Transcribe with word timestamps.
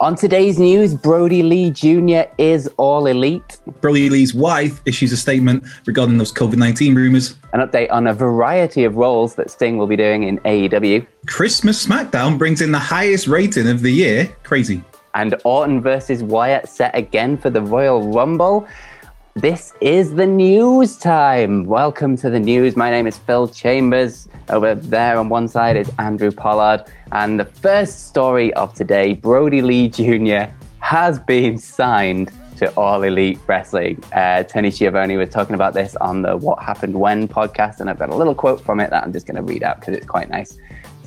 On 0.00 0.14
today's 0.14 0.58
news, 0.58 0.94
Brodie 0.94 1.42
Lee 1.42 1.70
Jr. 1.70 2.22
is 2.38 2.70
all 2.78 3.06
elite. 3.06 3.58
Brodie 3.82 4.08
Lee's 4.08 4.32
wife 4.32 4.80
issues 4.86 5.12
a 5.12 5.16
statement 5.18 5.62
regarding 5.84 6.16
those 6.16 6.32
COVID 6.32 6.56
19 6.56 6.94
rumors. 6.94 7.34
An 7.52 7.60
update 7.60 7.92
on 7.92 8.06
a 8.06 8.14
variety 8.14 8.84
of 8.84 8.96
roles 8.96 9.34
that 9.34 9.50
Sting 9.50 9.76
will 9.76 9.86
be 9.86 9.96
doing 9.96 10.22
in 10.22 10.38
AEW. 10.38 11.06
Christmas 11.26 11.86
SmackDown 11.86 12.38
brings 12.38 12.62
in 12.62 12.72
the 12.72 12.78
highest 12.78 13.26
rating 13.26 13.68
of 13.68 13.82
the 13.82 13.90
year. 13.90 14.34
Crazy. 14.42 14.82
And 15.12 15.34
Orton 15.44 15.82
versus 15.82 16.22
Wyatt 16.22 16.66
set 16.66 16.96
again 16.96 17.36
for 17.36 17.50
the 17.50 17.60
Royal 17.60 18.10
Rumble. 18.10 18.66
This 19.36 19.72
is 19.80 20.16
the 20.16 20.26
news 20.26 20.96
time. 20.96 21.64
Welcome 21.64 22.16
to 22.16 22.30
the 22.30 22.40
news. 22.40 22.74
My 22.74 22.90
name 22.90 23.06
is 23.06 23.16
Phil 23.16 23.46
Chambers. 23.46 24.28
Over 24.48 24.74
there 24.74 25.16
on 25.16 25.28
one 25.28 25.46
side 25.46 25.76
is 25.76 25.88
Andrew 26.00 26.32
Pollard. 26.32 26.84
And 27.12 27.38
the 27.38 27.44
first 27.44 28.08
story 28.08 28.52
of 28.54 28.74
today 28.74 29.14
Brodie 29.14 29.62
Lee 29.62 29.88
Jr. 29.88 30.52
has 30.80 31.20
been 31.20 31.58
signed 31.58 32.32
to 32.56 32.74
All 32.74 33.04
Elite 33.04 33.38
Wrestling. 33.46 34.02
Uh, 34.12 34.42
Tony 34.42 34.72
Schiavone 34.72 35.16
was 35.16 35.30
talking 35.30 35.54
about 35.54 35.74
this 35.74 35.94
on 35.96 36.22
the 36.22 36.36
What 36.36 36.60
Happened 36.60 36.98
When 36.98 37.28
podcast, 37.28 37.78
and 37.78 37.88
I've 37.88 38.00
got 38.00 38.08
a 38.08 38.16
little 38.16 38.34
quote 38.34 38.60
from 38.60 38.80
it 38.80 38.90
that 38.90 39.04
I'm 39.04 39.12
just 39.12 39.28
going 39.28 39.36
to 39.36 39.42
read 39.42 39.62
out 39.62 39.78
because 39.78 39.94
it's 39.94 40.06
quite 40.06 40.28
nice. 40.28 40.58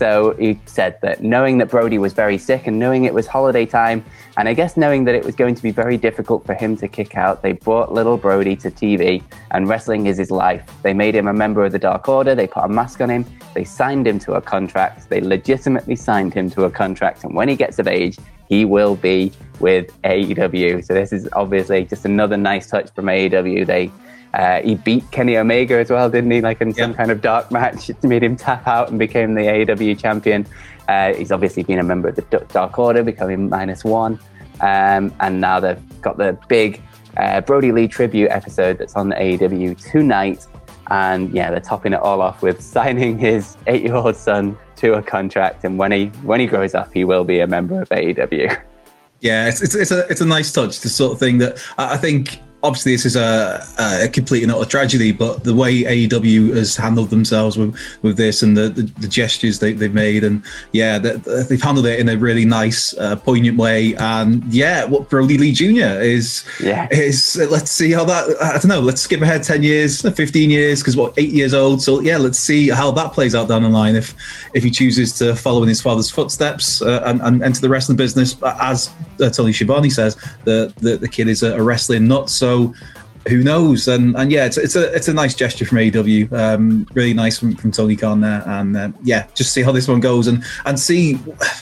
So 0.03 0.35
he 0.37 0.59
said 0.65 0.99
that 0.99 1.23
knowing 1.23 1.59
that 1.59 1.69
Brodie 1.69 1.97
was 1.97 2.11
very 2.11 2.37
sick 2.37 2.67
and 2.67 2.77
knowing 2.77 3.05
it 3.05 3.13
was 3.13 3.25
holiday 3.25 3.65
time, 3.65 4.03
and 4.35 4.49
I 4.49 4.53
guess 4.53 4.75
knowing 4.75 5.05
that 5.05 5.15
it 5.15 5.23
was 5.23 5.33
going 5.33 5.55
to 5.55 5.63
be 5.63 5.71
very 5.71 5.95
difficult 5.95 6.45
for 6.45 6.53
him 6.53 6.75
to 6.75 6.89
kick 6.89 7.15
out, 7.15 7.41
they 7.41 7.53
brought 7.53 7.93
little 7.93 8.17
Brodie 8.17 8.57
to 8.57 8.69
TV, 8.69 9.23
and 9.51 9.69
wrestling 9.69 10.07
is 10.07 10.17
his 10.17 10.29
life. 10.29 10.69
They 10.81 10.93
made 10.93 11.15
him 11.15 11.29
a 11.29 11.33
member 11.33 11.63
of 11.63 11.71
the 11.71 11.79
Dark 11.79 12.09
Order, 12.09 12.35
they 12.35 12.47
put 12.47 12.65
a 12.65 12.67
mask 12.67 12.99
on 12.99 13.09
him, 13.09 13.25
they 13.53 13.63
signed 13.63 14.05
him 14.05 14.19
to 14.19 14.33
a 14.33 14.41
contract, 14.41 15.07
they 15.07 15.21
legitimately 15.21 15.95
signed 15.95 16.33
him 16.33 16.49
to 16.49 16.65
a 16.65 16.69
contract, 16.69 17.23
and 17.23 17.33
when 17.33 17.47
he 17.47 17.55
gets 17.55 17.79
of 17.79 17.87
age, 17.87 18.17
he 18.49 18.65
will 18.65 18.97
be 18.97 19.31
with 19.61 19.89
AEW. 20.01 20.83
So 20.83 20.93
this 20.93 21.13
is 21.13 21.29
obviously 21.31 21.85
just 21.85 22.03
another 22.03 22.35
nice 22.35 22.67
touch 22.67 22.91
from 22.93 23.05
AEW. 23.05 23.65
They 23.65 23.89
uh, 24.33 24.61
he 24.61 24.75
beat 24.75 25.09
Kenny 25.11 25.37
Omega 25.37 25.75
as 25.77 25.89
well, 25.89 26.09
didn't 26.09 26.31
he? 26.31 26.41
Like 26.41 26.59
in 26.61 26.73
some 26.73 26.91
Yeah. 26.91 26.97
kind 26.97 27.11
of 27.11 27.21
dark 27.21 27.51
match, 27.51 27.89
it 27.89 28.03
made 28.03 28.23
him 28.23 28.35
tap 28.35 28.67
out 28.67 28.89
and 28.89 28.97
became 28.97 29.35
the 29.35 29.41
AEW 29.41 29.99
champion. 29.99 30.45
Uh, 30.87 31.13
he's 31.13 31.31
obviously 31.31 31.63
been 31.63 31.79
a 31.79 31.83
member 31.83 32.09
of 32.09 32.15
the 32.15 32.21
Dark 32.51 32.77
Order, 32.77 33.03
becoming 33.03 33.47
minus 33.49 33.83
one, 33.83 34.19
um, 34.61 35.13
and 35.19 35.39
now 35.39 35.59
they've 35.59 36.01
got 36.01 36.17
the 36.17 36.37
big 36.47 36.81
uh, 37.17 37.41
Brodie 37.41 37.71
Lee 37.71 37.87
tribute 37.87 38.29
episode 38.31 38.77
that's 38.79 38.95
on 38.95 39.09
the 39.09 39.15
AEW 39.15 39.77
tonight. 39.91 40.45
And 40.89 41.31
yeah, 41.31 41.49
they're 41.51 41.61
topping 41.61 41.93
it 41.93 41.99
all 42.01 42.21
off 42.21 42.41
with 42.41 42.61
signing 42.75 43.17
his 43.17 43.55
eight-year-old 43.67 44.15
son 44.17 44.57
to 44.77 44.95
a 44.95 45.01
contract, 45.01 45.63
and 45.63 45.77
when 45.77 45.91
he 45.93 46.07
when 46.23 46.39
he 46.41 46.45
grows 46.47 46.75
up, 46.75 46.91
he 46.93 47.05
will 47.05 47.23
be 47.23 47.39
a 47.39 47.47
member 47.47 47.81
of 47.81 47.89
AEW. 47.89 48.59
Yeah, 49.21 49.47
it's, 49.47 49.61
it's, 49.61 49.73
it's 49.73 49.91
a 49.91 50.05
it's 50.09 50.19
a 50.19 50.25
nice 50.25 50.51
touch, 50.51 50.81
the 50.81 50.89
sort 50.89 51.13
of 51.13 51.19
thing 51.19 51.37
that 51.37 51.57
I 51.77 51.95
think. 51.95 52.41
Obviously, 52.63 52.93
this 52.93 53.05
is 53.05 53.15
a, 53.17 53.61
a 53.77 54.07
complete 54.07 54.41
and 54.41 54.51
utter 54.51 54.63
tragedy, 54.69 55.11
but 55.11 55.43
the 55.43 55.53
way 55.53 55.83
AEW 55.83 56.55
has 56.55 56.75
handled 56.77 57.09
themselves 57.09 57.57
with, 57.57 57.77
with 58.01 58.15
this 58.15 58.41
and 58.41 58.55
the, 58.55 58.69
the, 58.69 58.83
the 59.01 59.07
gestures 59.07 59.59
they, 59.59 59.73
they've 59.73 59.93
made, 59.93 60.23
and 60.23 60.41
yeah, 60.71 60.97
they, 60.97 61.11
they've 61.43 61.61
handled 61.61 61.85
it 61.85 61.99
in 61.99 62.07
a 62.07 62.15
really 62.17 62.45
nice, 62.45 62.97
uh, 62.97 63.17
poignant 63.17 63.57
way. 63.57 63.95
And 63.95 64.43
yeah, 64.53 64.85
what 64.85 65.09
Brodie 65.09 65.37
Lee 65.37 65.51
Jr. 65.51 66.01
is 66.01 66.45
Yeah. 66.61 66.87
is 66.89 67.35
let's 67.51 67.69
see 67.69 67.91
how 67.91 68.05
that. 68.05 68.41
I 68.41 68.53
don't 68.53 68.67
know. 68.67 68.79
Let's 68.79 69.01
skip 69.01 69.21
ahead 69.21 69.43
ten 69.43 69.61
years, 69.61 70.01
fifteen 70.01 70.49
years, 70.49 70.79
because 70.79 70.95
what 70.95 71.13
eight 71.17 71.31
years 71.31 71.53
old. 71.53 71.81
So 71.81 71.99
yeah, 71.99 72.17
let's 72.17 72.39
see 72.39 72.69
how 72.69 72.91
that 72.91 73.11
plays 73.13 73.35
out 73.35 73.49
down 73.49 73.63
the 73.63 73.69
line. 73.69 73.95
If 73.95 74.15
if 74.53 74.63
he 74.63 74.71
chooses 74.71 75.11
to 75.19 75.35
follow 75.35 75.63
in 75.63 75.69
his 75.69 75.81
father's 75.81 76.09
footsteps 76.09 76.81
uh, 76.81 77.01
and, 77.05 77.21
and 77.21 77.43
enter 77.43 77.59
the 77.59 77.69
wrestling 77.69 77.97
business, 77.97 78.35
as 78.61 78.89
uh, 79.23 79.29
Tony 79.29 79.53
Schiavone 79.53 79.89
says, 79.89 80.15
that 80.45 80.73
the 80.77 80.97
the 80.97 81.07
kid 81.07 81.27
is 81.27 81.43
a, 81.43 81.55
a 81.57 81.61
wrestling 81.63 82.07
nut. 82.07 82.29
So 82.29 82.73
who 83.27 83.43
knows? 83.43 83.87
And 83.87 84.15
and 84.15 84.31
yeah, 84.31 84.45
it's, 84.45 84.57
it's 84.57 84.75
a 84.75 84.93
it's 84.93 85.07
a 85.07 85.13
nice 85.13 85.35
gesture 85.35 85.65
from 85.65 85.77
AEW. 85.77 86.31
Um, 86.33 86.87
really 86.93 87.13
nice 87.13 87.39
from, 87.39 87.55
from 87.55 87.71
Tony 87.71 87.95
Khan 87.95 88.21
there. 88.21 88.43
And 88.47 88.75
um, 88.75 88.95
yeah, 89.03 89.27
just 89.33 89.53
see 89.53 89.61
how 89.61 89.71
this 89.71 89.87
one 89.87 89.99
goes 89.99 90.27
and 90.27 90.43
and 90.65 90.79
see. 90.79 91.19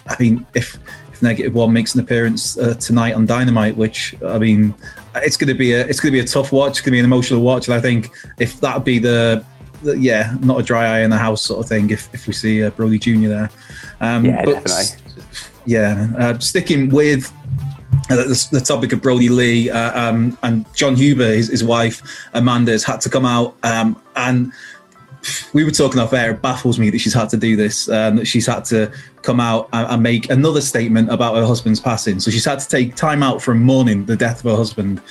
I 0.08 0.16
mean, 0.20 0.46
if 0.54 0.78
if 1.14 1.22
Negative 1.22 1.54
One 1.54 1.72
makes 1.74 1.94
an 1.94 2.02
appearance 2.02 2.58
uh, 2.58 2.74
tonight 2.76 3.14
on 3.14 3.26
Dynamite, 3.26 3.78
which 3.78 4.16
I 4.26 4.40
mean, 4.40 4.74
it's 5.16 5.38
going 5.38 5.50
to 5.50 5.54
be 5.54 5.74
a 5.74 5.86
it's 5.86 6.02
to 6.02 6.12
be 6.12 6.20
a 6.20 6.26
tough 6.26 6.52
watch. 6.52 6.72
It's 6.72 6.82
going 6.82 6.88
to 6.88 6.92
be 6.92 7.00
an 7.00 7.06
emotional 7.06 7.42
watch. 7.42 7.68
And 7.68 7.76
I 7.76 7.82
think 7.82 8.10
if 8.40 8.60
that 8.62 8.76
would 8.76 8.86
be 8.86 9.00
the 9.00 9.46
the- 9.84 9.98
yeah, 9.98 10.36
not 10.42 10.60
a 10.60 10.64
dry 10.64 10.98
eye 10.98 11.00
in 11.02 11.10
the 11.10 11.18
house 11.18 11.42
sort 11.42 11.64
of 11.64 11.70
thing. 11.70 11.90
If, 11.90 12.14
if 12.14 12.28
we 12.28 12.34
see 12.34 12.64
uh, 12.64 12.70
Brodie 12.72 13.00
Jr. 13.00 13.28
there, 13.28 13.50
um, 14.00 14.26
Yeah, 14.26 14.44
but 14.46 14.64
definitely. 14.64 15.01
Yeah, 15.72 16.12
uh, 16.18 16.38
sticking 16.40 16.90
with 16.90 17.32
uh, 18.10 18.18
the, 18.18 18.48
the 18.52 18.60
topic 18.60 18.92
of 18.92 19.02
Brodie 19.02 19.30
Lee 19.30 19.70
uh, 19.70 20.10
um, 20.10 20.38
and 20.44 20.66
Jon 20.76 20.98
Huber, 20.98 21.32
his, 21.32 21.48
his 21.48 21.64
wife 21.64 22.02
Amanda, 22.34 22.74
has 22.74 22.84
had 22.84 23.00
to 23.00 23.10
come 23.10 23.26
out 23.26 23.56
um, 23.64 23.96
and 24.18 24.52
we 25.54 25.64
were 25.64 25.72
talking 25.72 26.02
off 26.02 26.12
air. 26.12 26.32
It 26.32 26.42
baffles 26.42 26.78
me 26.78 26.90
that 26.90 27.00
she's 27.00 27.14
had 27.14 27.30
to 27.30 27.38
do 27.38 27.56
this. 27.56 27.88
Um, 27.88 28.18
that 28.18 28.26
she's 28.26 28.46
had 28.46 28.66
to 28.66 28.92
come 29.22 29.40
out 29.40 29.70
and, 29.72 29.88
and 29.88 30.04
make 30.04 30.30
another 30.30 30.60
statement 30.60 31.10
about 31.10 31.38
her 31.38 31.46
husband's 31.46 31.80
passing. 31.80 32.20
So 32.20 32.32
she's 32.32 32.44
had 32.44 32.60
to 32.60 32.68
take 32.68 32.96
time 32.96 33.24
out 33.24 33.42
from 33.42 33.64
mourning 33.64 34.04
the 34.04 34.18
death 34.18 34.44
of 34.44 34.52
her 34.52 34.58
husband 34.58 35.02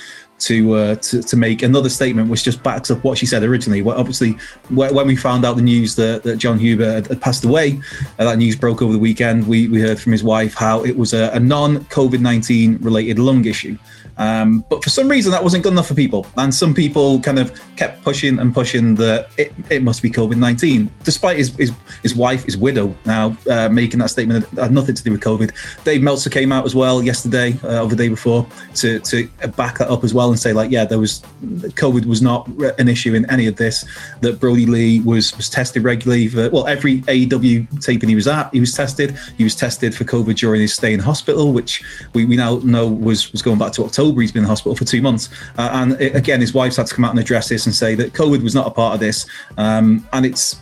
to 0.41 0.73
uh, 0.73 0.95
to, 0.95 1.21
to 1.21 1.37
make 1.37 1.61
another 1.61 1.89
statement, 1.89 2.29
which 2.29 2.43
just 2.43 2.61
backs 2.63 2.91
up 2.91 3.03
what 3.03 3.17
she 3.17 3.25
said 3.25 3.43
originally. 3.43 3.81
Well, 3.81 3.97
obviously, 3.97 4.31
when 4.69 5.07
we 5.07 5.15
found 5.15 5.45
out 5.45 5.55
the 5.55 5.61
news 5.61 5.95
that, 5.95 6.23
that 6.23 6.37
Jon 6.37 6.57
Huber 6.59 6.93
had, 6.93 7.21
passed 7.21 7.45
away, 7.45 7.79
uh, 8.19 8.25
that 8.25 8.37
news 8.37 8.55
broke 8.55 8.81
over 8.81 8.91
the 8.91 8.99
weekend. 8.99 9.47
We, 9.47 9.67
we 9.67 9.81
heard 9.81 9.99
from 9.99 10.11
his 10.11 10.23
wife 10.23 10.53
how 10.53 10.83
it 10.83 10.97
was 10.97 11.13
a, 11.13 11.31
a 11.31 11.39
non 11.39 11.79
COVID 11.85 12.19
19 12.19 12.77
related 12.81 13.19
lung 13.19 13.45
issue. 13.45 13.77
Um, 14.17 14.63
but 14.69 14.83
for 14.83 14.89
some 14.89 15.07
reason, 15.07 15.31
that 15.31 15.43
wasn't 15.43 15.63
good 15.63 15.73
enough 15.73 15.87
for 15.87 15.95
people. 15.95 16.27
And 16.37 16.53
some 16.53 16.73
people 16.73 17.19
kind 17.21 17.39
of 17.39 17.59
kept 17.75 18.03
pushing 18.03 18.39
and 18.39 18.53
pushing 18.53 18.95
that 18.95 19.29
it, 19.37 19.53
it 19.69 19.83
must 19.83 20.01
be 20.01 20.09
COVID 20.09 20.37
19, 20.37 20.91
despite 21.03 21.37
his, 21.37 21.55
his, 21.55 21.71
his 22.03 22.15
wife, 22.15 22.43
his 22.43 22.57
widow, 22.57 22.95
now 23.05 23.35
uh, 23.49 23.69
making 23.69 23.99
that 23.99 24.09
statement 24.09 24.49
that 24.51 24.63
had 24.63 24.71
nothing 24.71 24.95
to 24.95 25.03
do 25.03 25.11
with 25.11 25.21
COVID. 25.21 25.51
Dave 25.83 26.01
Meltzer 26.01 26.29
came 26.29 26.51
out 26.51 26.65
as 26.65 26.75
well 26.75 27.01
yesterday 27.01 27.55
uh, 27.63 27.83
or 27.83 27.87
the 27.87 27.95
day 27.95 28.09
before 28.09 28.45
to, 28.75 28.99
to 28.99 29.27
back 29.55 29.77
that 29.77 29.89
up 29.89 30.03
as 30.03 30.13
well 30.13 30.29
and 30.29 30.39
say, 30.39 30.53
like, 30.53 30.71
yeah, 30.71 30.85
there 30.85 30.99
was 30.99 31.21
COVID 31.41 32.05
was 32.05 32.21
not 32.21 32.47
an 32.79 32.87
issue 32.87 33.13
in 33.13 33.29
any 33.29 33.47
of 33.47 33.55
this, 33.55 33.85
that 34.21 34.39
Brodie 34.39 34.65
Lee 34.65 34.99
was, 35.01 35.35
was 35.37 35.49
tested 35.49 35.83
regularly. 35.83 36.27
For, 36.27 36.49
well, 36.49 36.67
every 36.67 37.01
AEW 37.01 37.81
taping 37.81 38.09
he 38.09 38.15
was 38.15 38.27
at, 38.27 38.53
he 38.53 38.59
was 38.59 38.73
tested. 38.73 39.17
He 39.37 39.43
was 39.43 39.55
tested 39.55 39.95
for 39.95 40.03
COVID 40.03 40.35
during 40.35 40.61
his 40.61 40.73
stay 40.73 40.93
in 40.93 40.99
hospital, 40.99 41.53
which 41.53 41.83
we, 42.13 42.25
we 42.25 42.35
now 42.35 42.57
know 42.63 42.87
was, 42.87 43.31
was 43.31 43.41
going 43.41 43.57
back 43.57 43.71
to 43.73 43.85
October. 43.85 44.10
He's 44.19 44.31
been 44.31 44.39
in 44.39 44.43
the 44.43 44.49
hospital 44.49 44.75
for 44.75 44.85
two 44.85 45.01
months. 45.01 45.29
Uh, 45.57 45.69
and 45.73 46.01
it, 46.01 46.15
again, 46.15 46.41
his 46.41 46.53
wife's 46.53 46.77
had 46.77 46.87
to 46.87 46.95
come 46.95 47.05
out 47.05 47.11
and 47.11 47.19
address 47.19 47.49
this 47.49 47.65
and 47.65 47.73
say 47.73 47.95
that 47.95 48.13
COVID 48.13 48.43
was 48.43 48.55
not 48.55 48.67
a 48.67 48.71
part 48.71 48.93
of 48.93 48.99
this. 48.99 49.25
Um, 49.57 50.07
and 50.13 50.25
it's, 50.25 50.61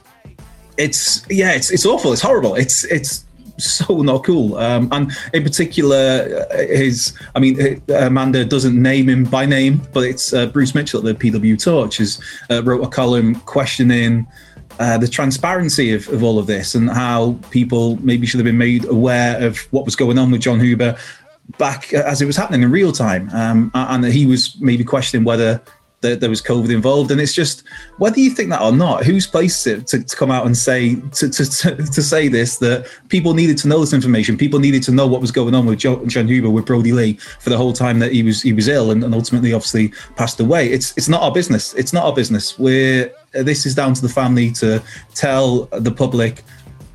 it's, 0.78 1.26
yeah, 1.30 1.54
it's, 1.54 1.72
it's 1.72 1.86
awful. 1.86 2.14
It's 2.14 2.22
horrible. 2.22 2.56
It's, 2.56 2.84
it's, 2.86 3.26
so 3.60 4.02
not 4.02 4.24
cool. 4.24 4.58
Um, 4.58 4.88
and 4.92 5.12
in 5.34 5.44
particular, 5.44 6.48
uh, 6.52 6.58
his, 6.58 7.14
I 7.36 7.40
mean, 7.40 7.82
uh, 7.90 7.94
Amanda 7.94 8.46
doesn't 8.46 8.82
name 8.82 9.10
him 9.10 9.26
by 9.26 9.46
name, 9.46 9.82
but 9.94 10.06
it's 10.06 10.34
uh, 10.34 10.48
Bruce 10.48 10.74
Mitchell 10.74 11.06
at 11.06 11.20
the 11.20 11.32
PW 11.32 11.62
Torch 11.62 11.98
has 11.98 12.22
uh, 12.50 12.64
wrote 12.64 12.84
a 12.84 12.88
column 12.88 13.36
questioning 13.36 14.26
uh, 14.80 14.98
the 14.98 15.08
transparency 15.08 15.94
of, 15.94 16.08
of 16.10 16.24
all 16.24 16.40
of 16.40 16.48
this 16.48 16.74
and 16.74 16.90
how 16.90 17.38
people 17.52 17.98
maybe 17.98 18.26
should 18.26 18.40
have 18.40 18.46
been 18.46 18.58
made 18.58 18.86
aware 18.86 19.42
of 19.46 19.60
what 19.72 19.84
was 19.84 19.96
going 19.96 20.18
on 20.18 20.32
with 20.32 20.42
Jon 20.42 20.60
Huber 20.60 20.98
back 21.58 21.94
as 21.94 22.22
it 22.22 22.26
was 22.26 22.38
happening 22.38 22.64
in 22.64 22.72
real 22.72 22.92
time. 22.92 23.30
Um, 23.34 23.72
and 23.74 24.04
that 24.04 24.12
he 24.12 24.26
was 24.26 24.60
maybe 24.60 24.84
questioning 24.84 25.26
whether 25.26 25.62
that 26.02 26.22
there 26.22 26.30
was 26.30 26.42
COVID 26.42 26.72
involved. 26.72 27.12
And 27.12 27.20
it's 27.20 27.34
just 27.34 27.64
whether 27.98 28.20
you 28.20 28.30
think 28.30 28.50
that 28.50 28.62
or 28.62 28.72
not, 28.72 29.04
whose 29.04 29.28
place 29.28 29.64
to, 29.64 29.82
to 29.82 30.16
come 30.16 30.32
out 30.32 30.46
and 30.46 30.58
say 30.58 30.96
to, 30.96 31.30
to, 31.30 31.46
to, 31.46 31.76
to, 31.76 32.02
say 32.02 32.28
this 32.28 32.58
that 32.58 32.88
people 33.10 33.34
needed 33.34 33.58
to 33.60 33.68
know 33.68 33.80
this 33.80 33.94
information. 33.94 34.38
People 34.38 34.60
needed 34.60 34.82
to 34.84 34.92
know 34.92 35.08
what 35.08 35.22
was 35.22 35.32
going 35.32 35.54
on 35.54 35.66
with 35.66 35.80
Jon, 35.80 36.08
Jon 36.08 36.28
Huber 36.28 36.50
with 36.50 36.66
Brodie 36.66 36.94
Lee 36.94 37.14
for 37.40 37.50
the 37.50 37.58
whole 37.58 37.74
time 37.74 38.00
that 38.00 38.14
he 38.14 38.24
was 38.24 38.42
he 38.42 38.54
was 38.54 38.68
ill 38.68 38.92
and, 38.92 39.04
and 39.04 39.14
ultimately 39.14 39.54
obviously 39.54 39.90
passed 40.16 40.40
away. 40.40 40.72
It's 40.72 40.96
it's 40.98 41.10
not 41.10 41.22
our 41.22 41.32
business. 41.32 41.74
It's 41.74 41.94
not 41.94 42.06
our 42.06 42.14
business. 42.14 42.58
We're 42.58 43.14
this 43.32 43.66
is 43.66 43.76
down 43.76 43.94
to 43.94 44.02
the 44.02 44.10
family 44.10 44.52
to 44.54 44.82
tell 45.14 45.66
the 45.66 45.92
public 45.92 46.44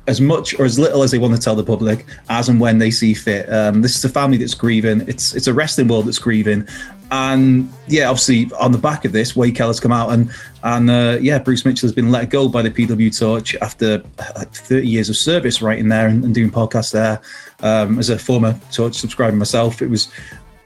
as 0.07 0.21
much 0.21 0.57
or 0.59 0.65
as 0.65 0.77
little 0.77 1.03
as 1.03 1.11
they 1.11 1.17
want 1.17 1.33
to 1.33 1.41
tell 1.41 1.55
the 1.55 1.63
public 1.63 2.05
as 2.29 2.47
and 2.47 2.59
when 2.59 2.77
they 2.77 2.91
see 2.91 3.13
fit. 3.13 3.51
Um, 3.51 3.81
this 3.81 3.95
is 3.95 4.05
a 4.05 4.09
family 4.09 4.37
that's 4.37 4.53
grieving. 4.53 5.01
It's 5.07 5.33
it's 5.33 5.47
a 5.47 5.53
wrestling 5.53 5.87
world 5.87 6.05
that's 6.05 6.19
grieving, 6.19 6.67
and 7.11 7.71
yeah, 7.87 8.09
obviously 8.09 8.49
on 8.59 8.71
the 8.71 8.77
back 8.77 9.05
of 9.05 9.11
this, 9.11 9.35
Wade 9.35 9.55
Keller's 9.55 9.79
come 9.79 9.91
out 9.91 10.11
and 10.11 10.31
and 10.63 10.89
uh, 10.89 11.17
yeah, 11.21 11.39
Bruce 11.39 11.65
Mitchell 11.65 11.87
has 11.87 11.93
been 11.93 12.11
let 12.11 12.29
go 12.29 12.47
by 12.47 12.61
the 12.61 12.71
PW 12.71 13.17
Torch 13.17 13.55
after 13.61 14.03
uh, 14.19 14.45
30 14.45 14.87
years 14.87 15.09
of 15.09 15.15
service, 15.15 15.61
writing 15.61 15.89
there 15.89 16.07
and, 16.07 16.23
and 16.23 16.33
doing 16.33 16.49
podcasts 16.49 16.91
there. 16.91 17.21
Um, 17.61 17.99
as 17.99 18.09
a 18.09 18.19
former 18.19 18.59
Torch 18.71 18.95
subscriber 18.95 19.35
myself, 19.35 19.81
it 19.81 19.89
was 19.89 20.11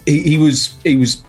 he, 0.06 0.22
he 0.24 0.38
was 0.38 0.76
he 0.84 0.96
was 0.96 1.24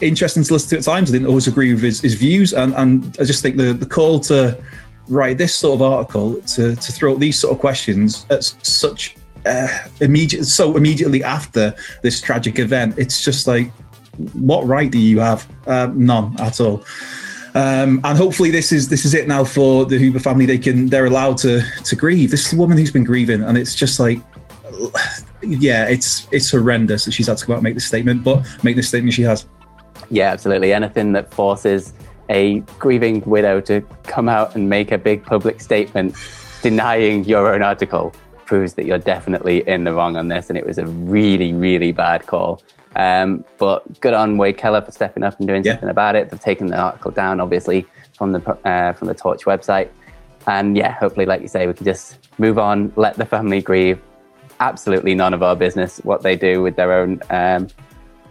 interesting 0.00 0.42
to 0.44 0.52
listen 0.52 0.70
to 0.70 0.78
at 0.78 0.84
times. 0.84 1.10
I 1.10 1.12
didn't 1.12 1.28
always 1.28 1.46
agree 1.46 1.72
with 1.72 1.82
his, 1.82 2.00
his 2.00 2.14
views, 2.14 2.52
and 2.52 2.74
and 2.74 3.16
I 3.20 3.24
just 3.24 3.42
think 3.42 3.56
the 3.56 3.72
the 3.72 3.86
call 3.86 4.20
to 4.20 4.62
write 5.08 5.38
this 5.38 5.54
sort 5.54 5.74
of 5.74 5.82
article 5.82 6.40
to 6.42 6.76
to 6.76 6.92
throw 6.92 7.14
these 7.16 7.38
sort 7.38 7.52
of 7.54 7.60
questions 7.60 8.26
at 8.30 8.44
such 8.44 9.16
uh, 9.46 9.68
immediate 10.00 10.44
so 10.44 10.76
immediately 10.76 11.22
after 11.22 11.74
this 12.02 12.20
tragic 12.20 12.58
event, 12.58 12.98
it's 12.98 13.22
just 13.22 13.46
like 13.46 13.70
what 14.32 14.66
right 14.66 14.90
do 14.90 14.98
you 14.98 15.18
have? 15.18 15.46
Uh, 15.66 15.90
none 15.94 16.38
at 16.40 16.60
all. 16.60 16.84
Um, 17.56 18.00
and 18.02 18.18
hopefully 18.18 18.50
this 18.50 18.72
is 18.72 18.88
this 18.88 19.04
is 19.04 19.14
it 19.14 19.28
now 19.28 19.44
for 19.44 19.84
the 19.84 19.98
Huber 19.98 20.18
family. 20.18 20.44
They 20.46 20.58
can 20.58 20.88
they're 20.88 21.06
allowed 21.06 21.38
to 21.38 21.62
to 21.84 21.96
grieve. 21.96 22.30
This 22.30 22.46
is 22.46 22.52
a 22.52 22.56
woman 22.56 22.76
who's 22.76 22.90
been 22.90 23.04
grieving, 23.04 23.42
and 23.42 23.56
it's 23.56 23.74
just 23.74 24.00
like, 24.00 24.18
yeah, 25.40 25.86
it's 25.86 26.26
it's 26.32 26.50
horrendous 26.50 27.04
that 27.04 27.12
she's 27.12 27.28
had 27.28 27.38
to 27.38 27.46
come 27.46 27.54
out 27.54 27.58
and 27.58 27.64
make 27.64 27.74
this 27.74 27.86
statement, 27.86 28.24
but 28.24 28.44
make 28.64 28.74
this 28.74 28.88
statement 28.88 29.14
she 29.14 29.22
has. 29.22 29.46
Yeah, 30.10 30.32
absolutely. 30.32 30.72
Anything 30.72 31.12
that 31.12 31.32
forces 31.32 31.92
a 32.28 32.60
grieving 32.78 33.20
widow 33.22 33.60
to 33.62 33.80
come 34.04 34.28
out 34.28 34.54
and 34.54 34.68
make 34.68 34.92
a 34.92 34.98
big 34.98 35.24
public 35.24 35.60
statement 35.60 36.14
denying 36.62 37.24
your 37.24 37.52
own 37.52 37.62
article 37.62 38.14
proves 38.46 38.74
that 38.74 38.84
you're 38.84 38.98
definitely 38.98 39.66
in 39.68 39.84
the 39.84 39.92
wrong 39.92 40.16
on 40.16 40.28
this, 40.28 40.48
and 40.48 40.58
it 40.58 40.66
was 40.66 40.78
a 40.78 40.86
really 40.86 41.52
really 41.52 41.92
bad 41.92 42.26
call. 42.26 42.62
Um, 42.96 43.44
but 43.58 44.00
good 44.00 44.14
on 44.14 44.38
Wade 44.38 44.56
Keller 44.56 44.80
for 44.80 44.92
stepping 44.92 45.22
up 45.22 45.38
and 45.38 45.48
doing 45.48 45.64
yeah. 45.64 45.72
something 45.72 45.88
about 45.88 46.14
it. 46.14 46.30
They've 46.30 46.40
taken 46.40 46.68
the 46.68 46.78
article 46.78 47.10
down, 47.10 47.40
obviously, 47.40 47.86
from 48.16 48.32
the 48.32 48.40
uh, 48.64 48.92
from 48.92 49.08
the 49.08 49.14
Torch 49.14 49.44
website. 49.44 49.88
And 50.46 50.76
yeah, 50.76 50.92
hopefully, 50.92 51.26
like 51.26 51.40
you 51.40 51.48
say, 51.48 51.66
we 51.66 51.72
can 51.72 51.84
just 51.84 52.18
move 52.38 52.58
on, 52.58 52.92
let 52.96 53.16
the 53.16 53.24
family 53.24 53.60
grieve. 53.62 54.00
Absolutely 54.60 55.14
none 55.14 55.34
of 55.34 55.42
our 55.42 55.56
business 55.56 55.98
what 56.04 56.22
they 56.22 56.36
do 56.36 56.62
with 56.62 56.76
their 56.76 56.92
own 56.92 57.20
um, 57.30 57.68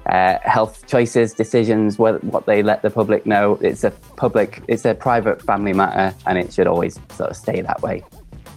uh, 0.08 0.38
health 0.44 0.86
choices, 0.88 1.34
decisions, 1.34 1.98
what, 1.98 2.24
what 2.24 2.46
they 2.46 2.62
let 2.64 2.82
the 2.82 2.90
public 2.90 3.26
know. 3.26 3.58
It's 3.62 3.84
a 3.84 3.92
public, 4.16 4.62
it's 4.68 4.86
a 4.86 4.94
private 4.94 5.42
family 5.42 5.74
matter, 5.74 6.16
and 6.26 6.38
it 6.38 6.54
should 6.54 6.68
always 6.68 7.00
sort 7.12 7.32
of 7.32 7.36
stay 7.36 7.62
that 7.62 7.82
way, 7.82 8.04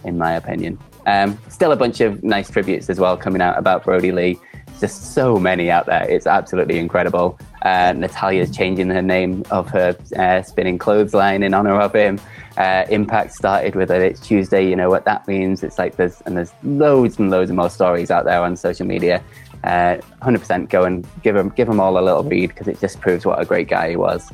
in 0.03 0.17
my 0.17 0.33
opinion. 0.33 0.77
Um, 1.05 1.37
still 1.49 1.71
a 1.71 1.77
bunch 1.77 2.01
of 2.01 2.23
nice 2.23 2.49
tributes 2.49 2.89
as 2.89 2.99
well 2.99 3.15
coming 3.15 3.41
out 3.41 3.57
about 3.57 3.85
Brodie 3.85 4.11
Lee 4.11 4.39
just 4.79 5.13
so 5.13 5.37
many 5.37 5.69
out 5.69 5.85
there. 5.85 6.07
It's 6.09 6.27
absolutely 6.27 6.77
incredible. 6.77 7.39
Uh, 7.61 7.93
Natalya's 7.93 8.55
changing 8.55 8.89
the 8.89 9.01
name 9.01 9.43
of 9.49 9.69
her 9.69 9.97
uh, 10.17 10.41
spinning 10.43 10.77
clothesline 10.77 11.43
in 11.43 11.53
honor 11.53 11.79
of 11.79 11.93
him. 11.93 12.19
Uh, 12.57 12.85
Impact 12.89 13.33
started 13.33 13.75
with 13.75 13.91
it. 13.91 14.01
It's 14.01 14.19
Tuesday. 14.19 14.67
You 14.67 14.75
know 14.75 14.89
what 14.89 15.05
that 15.05 15.27
means. 15.27 15.63
It's 15.63 15.77
like 15.77 15.95
there's 15.95 16.21
and 16.21 16.37
there's 16.37 16.51
loads 16.63 17.19
and 17.19 17.29
loads 17.29 17.49
of 17.49 17.55
more 17.55 17.69
stories 17.69 18.11
out 18.11 18.25
there 18.25 18.41
on 18.41 18.55
social 18.55 18.85
media. 18.85 19.23
100% 19.63 20.63
uh, 20.63 20.65
go 20.67 20.83
and 20.83 21.05
give 21.23 21.35
them 21.35 21.49
give 21.49 21.67
them 21.67 21.79
all 21.79 21.97
a 21.97 22.01
little 22.01 22.23
read 22.23 22.49
because 22.49 22.67
it 22.67 22.79
just 22.79 23.01
proves 23.01 23.25
what 23.25 23.41
a 23.41 23.45
great 23.45 23.67
guy 23.67 23.89
he 23.89 23.95
was. 23.95 24.31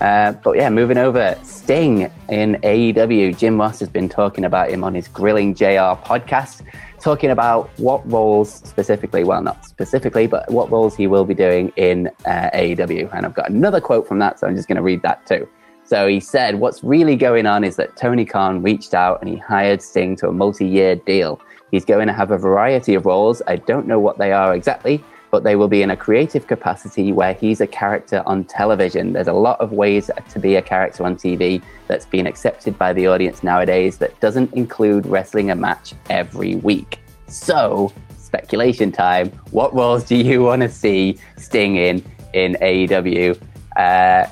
Uh, 0.00 0.32
but 0.32 0.56
yeah, 0.56 0.68
moving 0.68 0.98
over, 0.98 1.38
Sting 1.42 2.10
in 2.28 2.56
AEW. 2.62 3.36
Jim 3.36 3.58
Ross 3.58 3.80
has 3.80 3.88
been 3.88 4.08
talking 4.08 4.44
about 4.44 4.70
him 4.70 4.84
on 4.84 4.94
his 4.94 5.08
Grilling 5.08 5.54
JR 5.54 5.96
podcast 6.04 6.62
talking 7.00 7.30
about 7.30 7.70
what 7.78 8.10
roles 8.10 8.52
specifically, 8.52 9.22
well, 9.24 9.42
not 9.42 9.64
specifically, 9.64 10.26
but 10.26 10.50
what 10.50 10.70
roles 10.70 10.96
he 10.96 11.06
will 11.06 11.24
be 11.24 11.34
doing 11.34 11.72
in 11.76 12.08
uh, 12.26 12.50
AEW. 12.52 13.14
And 13.14 13.24
I've 13.24 13.34
got 13.34 13.48
another 13.48 13.80
quote 13.80 14.08
from 14.08 14.18
that, 14.18 14.40
so 14.40 14.46
I'm 14.46 14.56
just 14.56 14.68
going 14.68 14.76
to 14.76 14.82
read 14.82 15.02
that 15.02 15.26
too. 15.26 15.48
So 15.84 16.08
he 16.08 16.18
said, 16.18 16.56
What's 16.56 16.82
really 16.82 17.14
going 17.14 17.46
on 17.46 17.62
is 17.62 17.76
that 17.76 17.96
Tony 17.96 18.24
Khan 18.24 18.60
reached 18.60 18.92
out 18.92 19.20
and 19.20 19.30
he 19.30 19.36
hired 19.36 19.80
Sting 19.80 20.16
to 20.16 20.28
a 20.28 20.32
multi 20.32 20.66
year 20.66 20.96
deal. 20.96 21.40
He's 21.70 21.84
going 21.84 22.06
to 22.06 22.12
have 22.12 22.30
a 22.30 22.38
variety 22.38 22.94
of 22.94 23.06
roles. 23.06 23.42
I 23.46 23.56
don't 23.56 23.86
know 23.86 23.98
what 23.98 24.18
they 24.18 24.32
are 24.32 24.54
exactly, 24.54 25.02
but 25.30 25.42
they 25.42 25.56
will 25.56 25.68
be 25.68 25.82
in 25.82 25.90
a 25.90 25.96
creative 25.96 26.46
capacity 26.46 27.12
where 27.12 27.34
he's 27.34 27.60
a 27.60 27.66
character 27.66 28.22
on 28.26 28.44
television. 28.44 29.12
There's 29.12 29.28
a 29.28 29.32
lot 29.32 29.60
of 29.60 29.72
ways 29.72 30.10
to 30.30 30.38
be 30.38 30.56
a 30.56 30.62
character 30.62 31.04
on 31.04 31.16
TV 31.16 31.62
that's 31.88 32.06
been 32.06 32.26
accepted 32.26 32.78
by 32.78 32.92
the 32.92 33.06
audience 33.08 33.42
nowadays 33.42 33.98
that 33.98 34.18
doesn't 34.20 34.52
include 34.54 35.06
wrestling 35.06 35.50
a 35.50 35.56
match 35.56 35.94
every 36.08 36.54
week. 36.56 37.00
So, 37.26 37.92
speculation 38.16 38.92
time. 38.92 39.30
What 39.50 39.74
roles 39.74 40.04
do 40.04 40.16
you 40.16 40.42
want 40.42 40.62
to 40.62 40.68
see 40.68 41.18
Sting 41.36 41.76
in 41.76 42.04
in 42.32 42.56
AEW? 42.60 43.40
Uh, 43.76 44.26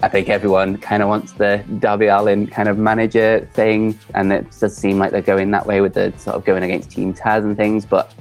I 0.00 0.08
think 0.08 0.28
everyone 0.28 0.78
kind 0.78 1.02
of 1.02 1.08
wants 1.08 1.32
the 1.32 1.64
Darby 1.80 2.06
Allin 2.06 2.46
kind 2.46 2.68
of 2.68 2.78
manager 2.78 3.48
thing, 3.52 3.98
and 4.14 4.32
it 4.32 4.46
does 4.58 4.76
seem 4.76 4.98
like 4.98 5.10
they're 5.10 5.22
going 5.22 5.50
that 5.50 5.66
way 5.66 5.80
with 5.80 5.94
the 5.94 6.12
sort 6.18 6.36
of 6.36 6.44
going 6.44 6.62
against 6.62 6.90
Team 6.90 7.12
Taz 7.12 7.42
and 7.42 7.56
things. 7.56 7.84
But 7.84 8.14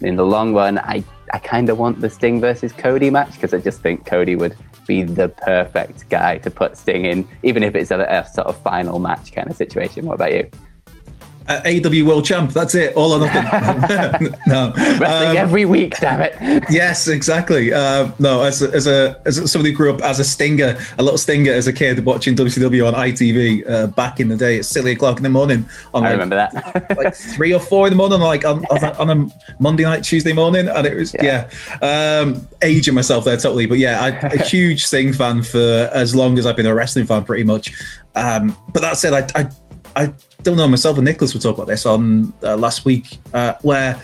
in 0.00 0.16
the 0.16 0.24
long 0.24 0.54
run, 0.54 0.78
I 0.78 1.04
I 1.34 1.38
kind 1.38 1.68
of 1.68 1.78
want 1.78 2.00
the 2.00 2.08
Sting 2.08 2.40
versus 2.40 2.72
Cody 2.72 3.10
match 3.10 3.32
because 3.34 3.52
I 3.52 3.58
just 3.58 3.82
think 3.82 4.06
Cody 4.06 4.36
would 4.36 4.56
be 4.86 5.02
the 5.02 5.28
perfect 5.28 6.08
guy 6.08 6.38
to 6.38 6.50
put 6.50 6.78
Sting 6.78 7.04
in, 7.04 7.28
even 7.42 7.62
if 7.62 7.74
it's 7.74 7.90
a, 7.90 7.98
a 8.00 8.26
sort 8.32 8.46
of 8.46 8.60
final 8.62 8.98
match 8.98 9.32
kind 9.32 9.50
of 9.50 9.56
situation. 9.56 10.06
What 10.06 10.14
about 10.14 10.32
you? 10.32 10.50
Uh, 11.48 11.62
AW 11.64 12.06
World 12.06 12.24
Champ. 12.24 12.52
That's 12.52 12.74
it. 12.74 12.94
All 12.94 13.12
or 13.12 13.20
nothing. 13.20 13.42
no, 14.46 14.72
wrestling 14.76 15.30
um, 15.30 15.36
every 15.36 15.64
week. 15.64 15.98
Damn 15.98 16.20
it. 16.20 16.64
yes, 16.70 17.08
exactly. 17.08 17.72
Uh, 17.72 18.10
no, 18.18 18.42
as 18.42 18.62
a, 18.62 18.70
as 18.72 18.86
a 18.86 19.20
as 19.24 19.50
somebody 19.50 19.70
who 19.70 19.76
grew 19.76 19.92
up 19.92 20.02
as 20.02 20.20
a 20.20 20.24
stinger, 20.24 20.78
a 20.98 21.02
little 21.02 21.18
stinger 21.18 21.52
as 21.52 21.66
a 21.66 21.72
kid 21.72 22.04
watching 22.04 22.36
WCW 22.36 22.86
on 22.86 22.94
ITV 22.94 23.68
uh, 23.68 23.86
back 23.88 24.20
in 24.20 24.28
the 24.28 24.36
day 24.36 24.58
at 24.58 24.64
silly 24.64 24.92
o'clock 24.92 25.16
in 25.16 25.22
the 25.22 25.30
morning. 25.30 25.68
On 25.94 26.04
I 26.04 26.08
like, 26.08 26.12
remember 26.12 26.36
that. 26.36 26.96
like 26.96 27.14
three 27.14 27.52
or 27.52 27.60
four 27.60 27.86
in 27.86 27.92
the 27.92 27.96
morning, 27.96 28.20
like 28.20 28.44
on, 28.44 28.64
on, 28.66 29.10
a 29.10 29.28
Monday 29.58 29.84
night, 29.84 30.04
Tuesday 30.04 30.32
morning, 30.32 30.68
and 30.68 30.86
it 30.86 30.94
was 30.94 31.14
yeah, 31.14 31.48
yeah. 31.80 32.20
Um, 32.20 32.46
aging 32.62 32.94
myself 32.94 33.24
there 33.24 33.36
totally. 33.36 33.66
But 33.66 33.78
yeah, 33.78 34.00
I, 34.02 34.08
a 34.08 34.42
huge 34.42 34.84
Sting 34.84 35.12
fan 35.12 35.42
for 35.42 35.90
as 35.92 36.14
long 36.14 36.38
as 36.38 36.46
I've 36.46 36.56
been 36.56 36.66
a 36.66 36.74
wrestling 36.74 37.06
fan, 37.06 37.24
pretty 37.24 37.44
much. 37.44 37.72
Um, 38.14 38.56
but 38.72 38.80
that 38.80 38.96
said, 38.96 39.12
I, 39.12 39.40
I 39.40 39.48
I 39.98 40.14
don't 40.42 40.56
know 40.56 40.68
myself 40.68 40.96
and 40.96 41.04
Nicholas 41.04 41.34
were 41.34 41.40
talking 41.40 41.56
about 41.56 41.66
this 41.66 41.84
on 41.84 42.32
uh, 42.44 42.56
last 42.56 42.84
week, 42.84 43.18
uh, 43.34 43.54
where 43.62 44.00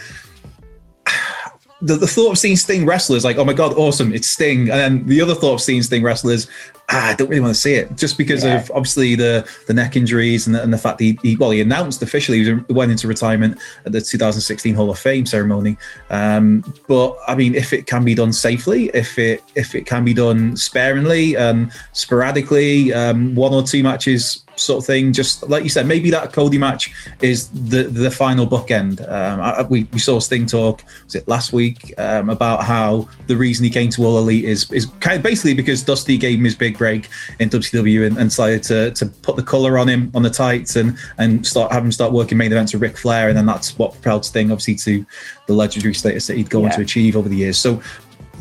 the, 1.81 1.95
the 1.95 2.07
thought 2.07 2.33
of 2.33 2.39
seeing 2.39 2.57
Sting 2.57 2.85
wrestlers 2.85 3.25
like, 3.25 3.37
oh 3.37 3.45
my 3.45 3.53
god, 3.53 3.75
awesome, 3.75 4.13
it's 4.13 4.27
Sting, 4.27 4.63
and 4.63 4.71
then 4.71 5.07
the 5.07 5.21
other 5.21 5.37
thought 5.37 5.55
of 5.55 5.61
seeing 5.61 5.85
Sting 5.85 6.03
wrestlers, 6.03 6.49
ah, 6.91 7.11
I 7.11 7.15
don't 7.15 7.29
really 7.29 7.41
want 7.41 7.55
to 7.55 7.61
see 7.61 7.75
it, 7.75 7.97
just 7.97 8.19
because 8.19 8.45
yeah. 8.45 8.61
of 8.61 8.71
obviously 8.71 9.15
the 9.15 9.49
the 9.67 9.75
neck 9.75 9.97
injuries 9.97 10.47
and 10.47 10.55
the, 10.55 10.63
and 10.63 10.73
the 10.73 10.79
fact 10.79 11.01
he, 11.01 11.19
he, 11.23 11.37
well 11.37 11.51
he 11.51 11.61
announced 11.61 12.03
officially 12.03 12.45
he 12.45 12.53
went 12.73 12.91
into 12.91 13.09
retirement 13.09 13.59
at 13.85 13.93
the 13.93 14.01
2016 14.01 14.75
Hall 14.75 14.91
of 14.91 14.99
Fame 14.99 15.27
ceremony. 15.27 15.77
Um, 16.11 16.65
but 16.87 17.17
I 17.27 17.35
mean, 17.35 17.55
if 17.55 17.73
it 17.73 17.87
can 17.87 18.05
be 18.05 18.15
done 18.15 18.33
safely, 18.33 18.91
if 18.95 19.19
it 19.19 19.43
if 19.55 19.75
it 19.75 19.87
can 19.87 20.05
be 20.05 20.15
done 20.15 20.57
sparingly, 20.57 21.37
um, 21.37 21.71
sporadically, 21.93 22.93
um, 22.93 23.35
one 23.35 23.53
or 23.53 23.63
two 23.63 23.83
matches 23.83 24.45
sort 24.57 24.83
of 24.83 24.87
thing. 24.87 25.13
Just 25.13 25.49
like 25.49 25.63
you 25.63 25.69
said, 25.69 25.87
maybe 25.87 26.11
that 26.11 26.33
Cody 26.33 26.59
match 26.59 26.93
is 27.21 27.49
the 27.49 27.85
the 27.85 28.11
final 28.11 28.47
bookend. 28.47 29.01
Um, 29.01 29.41
I, 29.41 29.63
we, 29.63 29.85
we 29.93 29.99
saw 29.99 30.19
Sting 30.21 30.47
talk 30.47 30.83
was 31.05 31.15
it 31.15 31.27
last 31.29 31.53
week 31.53 31.95
um, 31.99 32.31
about 32.31 32.65
how 32.65 33.09
the 33.27 33.37
reason 33.37 33.65
he 33.65 33.71
came 33.71 33.91
to 33.91 34.05
All 34.05 34.19
Elite 34.19 34.45
is 34.45 34.71
is 34.73 34.87
kind 35.01 35.17
of 35.17 35.23
basically 35.23 35.55
because 35.55 35.83
Dusty 35.83 36.17
gave 36.17 36.39
him 36.39 36.45
his 36.45 36.55
big 36.55 36.74
break 36.77 37.09
in 37.39 37.49
WCW 37.51 38.07
and, 38.07 38.17
and 38.19 38.31
decided 38.31 38.63
to, 38.65 38.91
to 38.93 39.07
put 39.07 39.37
the 39.37 39.43
color 39.43 39.79
on 39.79 39.89
him 39.89 40.11
on 40.15 40.23
the 40.23 40.31
tights 40.31 40.77
and 40.77 40.97
and 41.19 41.47
start 41.47 41.73
have 41.73 41.85
him 41.85 41.93
start 41.93 42.13
working 42.13 42.39
main 42.39 42.53
events 42.53 42.73
with 42.73 42.83
Ric 42.83 42.97
Flair, 42.97 43.29
and 43.29 43.37
then 43.37 43.47
that's 43.47 43.79
what 43.79 43.93
propelled 43.93 44.25
Sting 44.25 44.51
obviously 44.51 44.75
to 44.77 45.07
the 45.47 45.55
legendary 45.55 45.95
status 45.95 46.27
that 46.27 46.37
he'd 46.37 46.51
go 46.51 46.65
on 46.65 46.71
to 46.71 46.81
achieve 46.81 47.17
over 47.17 47.29
the 47.29 47.37
years. 47.37 47.59
So 47.59 47.83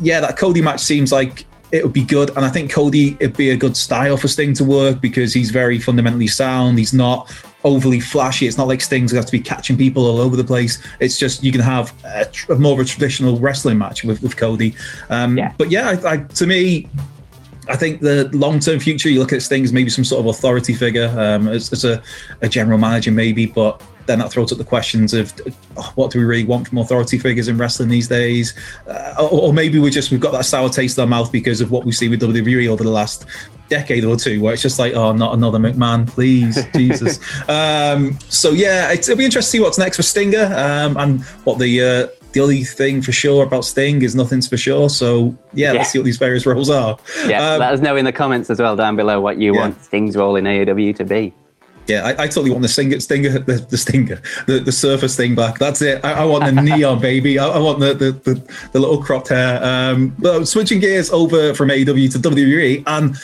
yeah, 0.00 0.20
that 0.20 0.36
Cody 0.36 0.60
match 0.60 0.80
seems 0.80 1.12
like 1.12 1.46
it 1.72 1.82
would 1.82 1.92
be 1.92 2.04
good, 2.04 2.30
and 2.30 2.44
I 2.44 2.50
think 2.50 2.70
Cody 2.70 3.16
it'd 3.20 3.36
be 3.36 3.50
a 3.50 3.56
good 3.56 3.76
style 3.76 4.16
for 4.16 4.28
Sting 4.28 4.54
to 4.54 4.64
work 4.64 5.00
because 5.00 5.32
he's 5.32 5.50
very 5.50 5.78
fundamentally 5.78 6.26
sound. 6.26 6.78
He's 6.78 6.94
not 6.94 7.32
overly 7.64 7.98
flashy. 7.98 8.46
It's 8.46 8.58
not 8.58 8.68
like 8.68 8.80
Sting's 8.80 9.12
going 9.12 9.22
to 9.22 9.24
have 9.24 9.30
to 9.30 9.32
be 9.32 9.40
catching 9.40 9.76
people 9.76 10.04
all 10.04 10.20
over 10.20 10.36
the 10.36 10.44
place. 10.44 10.82
It's 11.00 11.18
just 11.18 11.42
you 11.42 11.50
can 11.50 11.62
have 11.62 11.92
a, 12.04 12.26
a 12.52 12.56
more 12.56 12.74
of 12.74 12.78
a 12.80 12.84
traditional 12.84 13.38
wrestling 13.38 13.78
match 13.78 14.04
with, 14.04 14.22
with 14.22 14.36
Cody. 14.36 14.76
Um, 15.10 15.36
Yeah. 15.36 15.52
But 15.56 15.70
yeah, 15.70 15.98
I, 16.04 16.12
I, 16.12 16.16
to 16.18 16.46
me, 16.46 16.88
I 17.68 17.76
think 17.76 18.00
the 18.00 18.28
long 18.32 18.60
term 18.60 18.78
future, 18.78 19.08
you 19.08 19.20
look 19.20 19.32
at 19.32 19.42
Sting 19.42 19.64
as 19.64 19.72
maybe 19.72 19.90
some 19.90 20.04
sort 20.04 20.20
of 20.20 20.26
authority 20.26 20.74
figure, 20.74 21.14
um, 21.18 21.48
as, 21.48 21.72
as 21.72 21.84
a, 21.84 22.02
a 22.42 22.48
general 22.48 22.78
manager, 22.78 23.10
maybe, 23.10 23.46
but 23.46 23.82
then 24.06 24.18
that 24.18 24.30
throws 24.30 24.52
up 24.52 24.58
the 24.58 24.64
questions 24.64 25.14
of 25.14 25.32
oh, 25.76 25.92
what 25.94 26.10
do 26.10 26.18
we 26.18 26.24
really 26.24 26.44
want 26.44 26.68
from 26.68 26.78
authority 26.78 27.18
figures 27.18 27.48
in 27.48 27.56
wrestling 27.56 27.88
these 27.88 28.08
days? 28.08 28.54
Uh, 28.86 29.14
or, 29.18 29.46
or 29.46 29.52
maybe 29.52 29.78
we 29.78 29.90
just 29.90 30.10
we've 30.10 30.20
got 30.20 30.32
that 30.32 30.44
sour 30.44 30.68
taste 30.68 30.98
in 30.98 31.02
our 31.02 31.08
mouth 31.08 31.32
because 31.32 31.60
of 31.60 31.70
what 31.70 31.84
we 31.84 31.92
see 31.92 32.08
with 32.08 32.20
WWE 32.20 32.68
over 32.68 32.84
the 32.84 32.90
last 32.90 33.24
decade 33.68 34.04
or 34.04 34.16
two, 34.16 34.40
where 34.40 34.52
it's 34.52 34.62
just 34.62 34.78
like, 34.78 34.94
oh, 34.94 35.12
not 35.12 35.34
another 35.34 35.58
McMahon, 35.58 36.06
please, 36.06 36.58
Jesus. 36.74 37.18
Um, 37.48 38.18
so 38.28 38.50
yeah, 38.50 38.92
it's, 38.92 39.08
it'll 39.08 39.18
be 39.18 39.24
interesting 39.24 39.58
to 39.58 39.58
see 39.58 39.60
what's 39.60 39.78
next 39.78 39.96
for 39.96 40.02
Stinger 40.02 40.52
um, 40.54 40.96
and 40.96 41.24
what 41.44 41.58
the. 41.58 41.82
Uh, 41.82 42.23
the 42.34 42.40
only 42.40 42.62
thing 42.64 43.00
for 43.00 43.12
sure 43.12 43.42
about 43.44 43.64
Sting 43.64 44.02
is 44.02 44.14
nothing's 44.14 44.46
for 44.46 44.56
sure. 44.58 44.90
So 44.90 45.34
yeah, 45.54 45.72
Yeah. 45.72 45.78
let's 45.78 45.90
see 45.92 45.98
what 45.98 46.04
these 46.04 46.18
various 46.18 46.44
roles 46.44 46.68
are. 46.68 46.98
Yeah, 47.26 47.54
Um, 47.54 47.60
let 47.60 47.72
us 47.72 47.80
know 47.80 47.96
in 47.96 48.04
the 48.04 48.12
comments 48.12 48.50
as 48.50 48.58
well 48.60 48.76
down 48.76 48.96
below 48.96 49.20
what 49.20 49.38
you 49.38 49.54
Yeah. 49.54 49.60
want 49.60 49.82
Sting's 49.82 50.16
role 50.16 50.36
in 50.36 50.44
AEW 50.46 50.92
to 50.96 51.04
be. 51.04 51.32
Yeah, 51.86 52.02
I, 52.06 52.10
I 52.24 52.26
totally 52.28 52.50
want 52.50 52.62
the 52.62 52.68
stinger, 52.68 52.98
stinger, 52.98 53.38
the, 53.38 53.56
the 53.68 53.76
stinger, 53.76 54.18
the, 54.46 54.58
the 54.58 54.72
surface 54.72 55.16
thing 55.16 55.34
back. 55.34 55.58
That's 55.58 55.82
it. 55.82 56.02
I, 56.02 56.12
I 56.22 56.24
want 56.24 56.44
the 56.46 56.52
neon 56.52 56.98
baby. 57.10 57.38
I, 57.38 57.46
I 57.46 57.58
want 57.58 57.78
the, 57.80 57.92
the 57.92 58.12
the 58.12 58.42
the 58.72 58.80
little 58.80 59.02
cropped 59.02 59.28
hair. 59.28 59.62
Um, 59.62 60.16
but 60.18 60.46
switching 60.46 60.80
gears 60.80 61.10
over 61.10 61.52
from 61.52 61.68
AEW 61.68 62.10
to 62.12 62.18
WWE, 62.18 62.84
and 62.86 63.16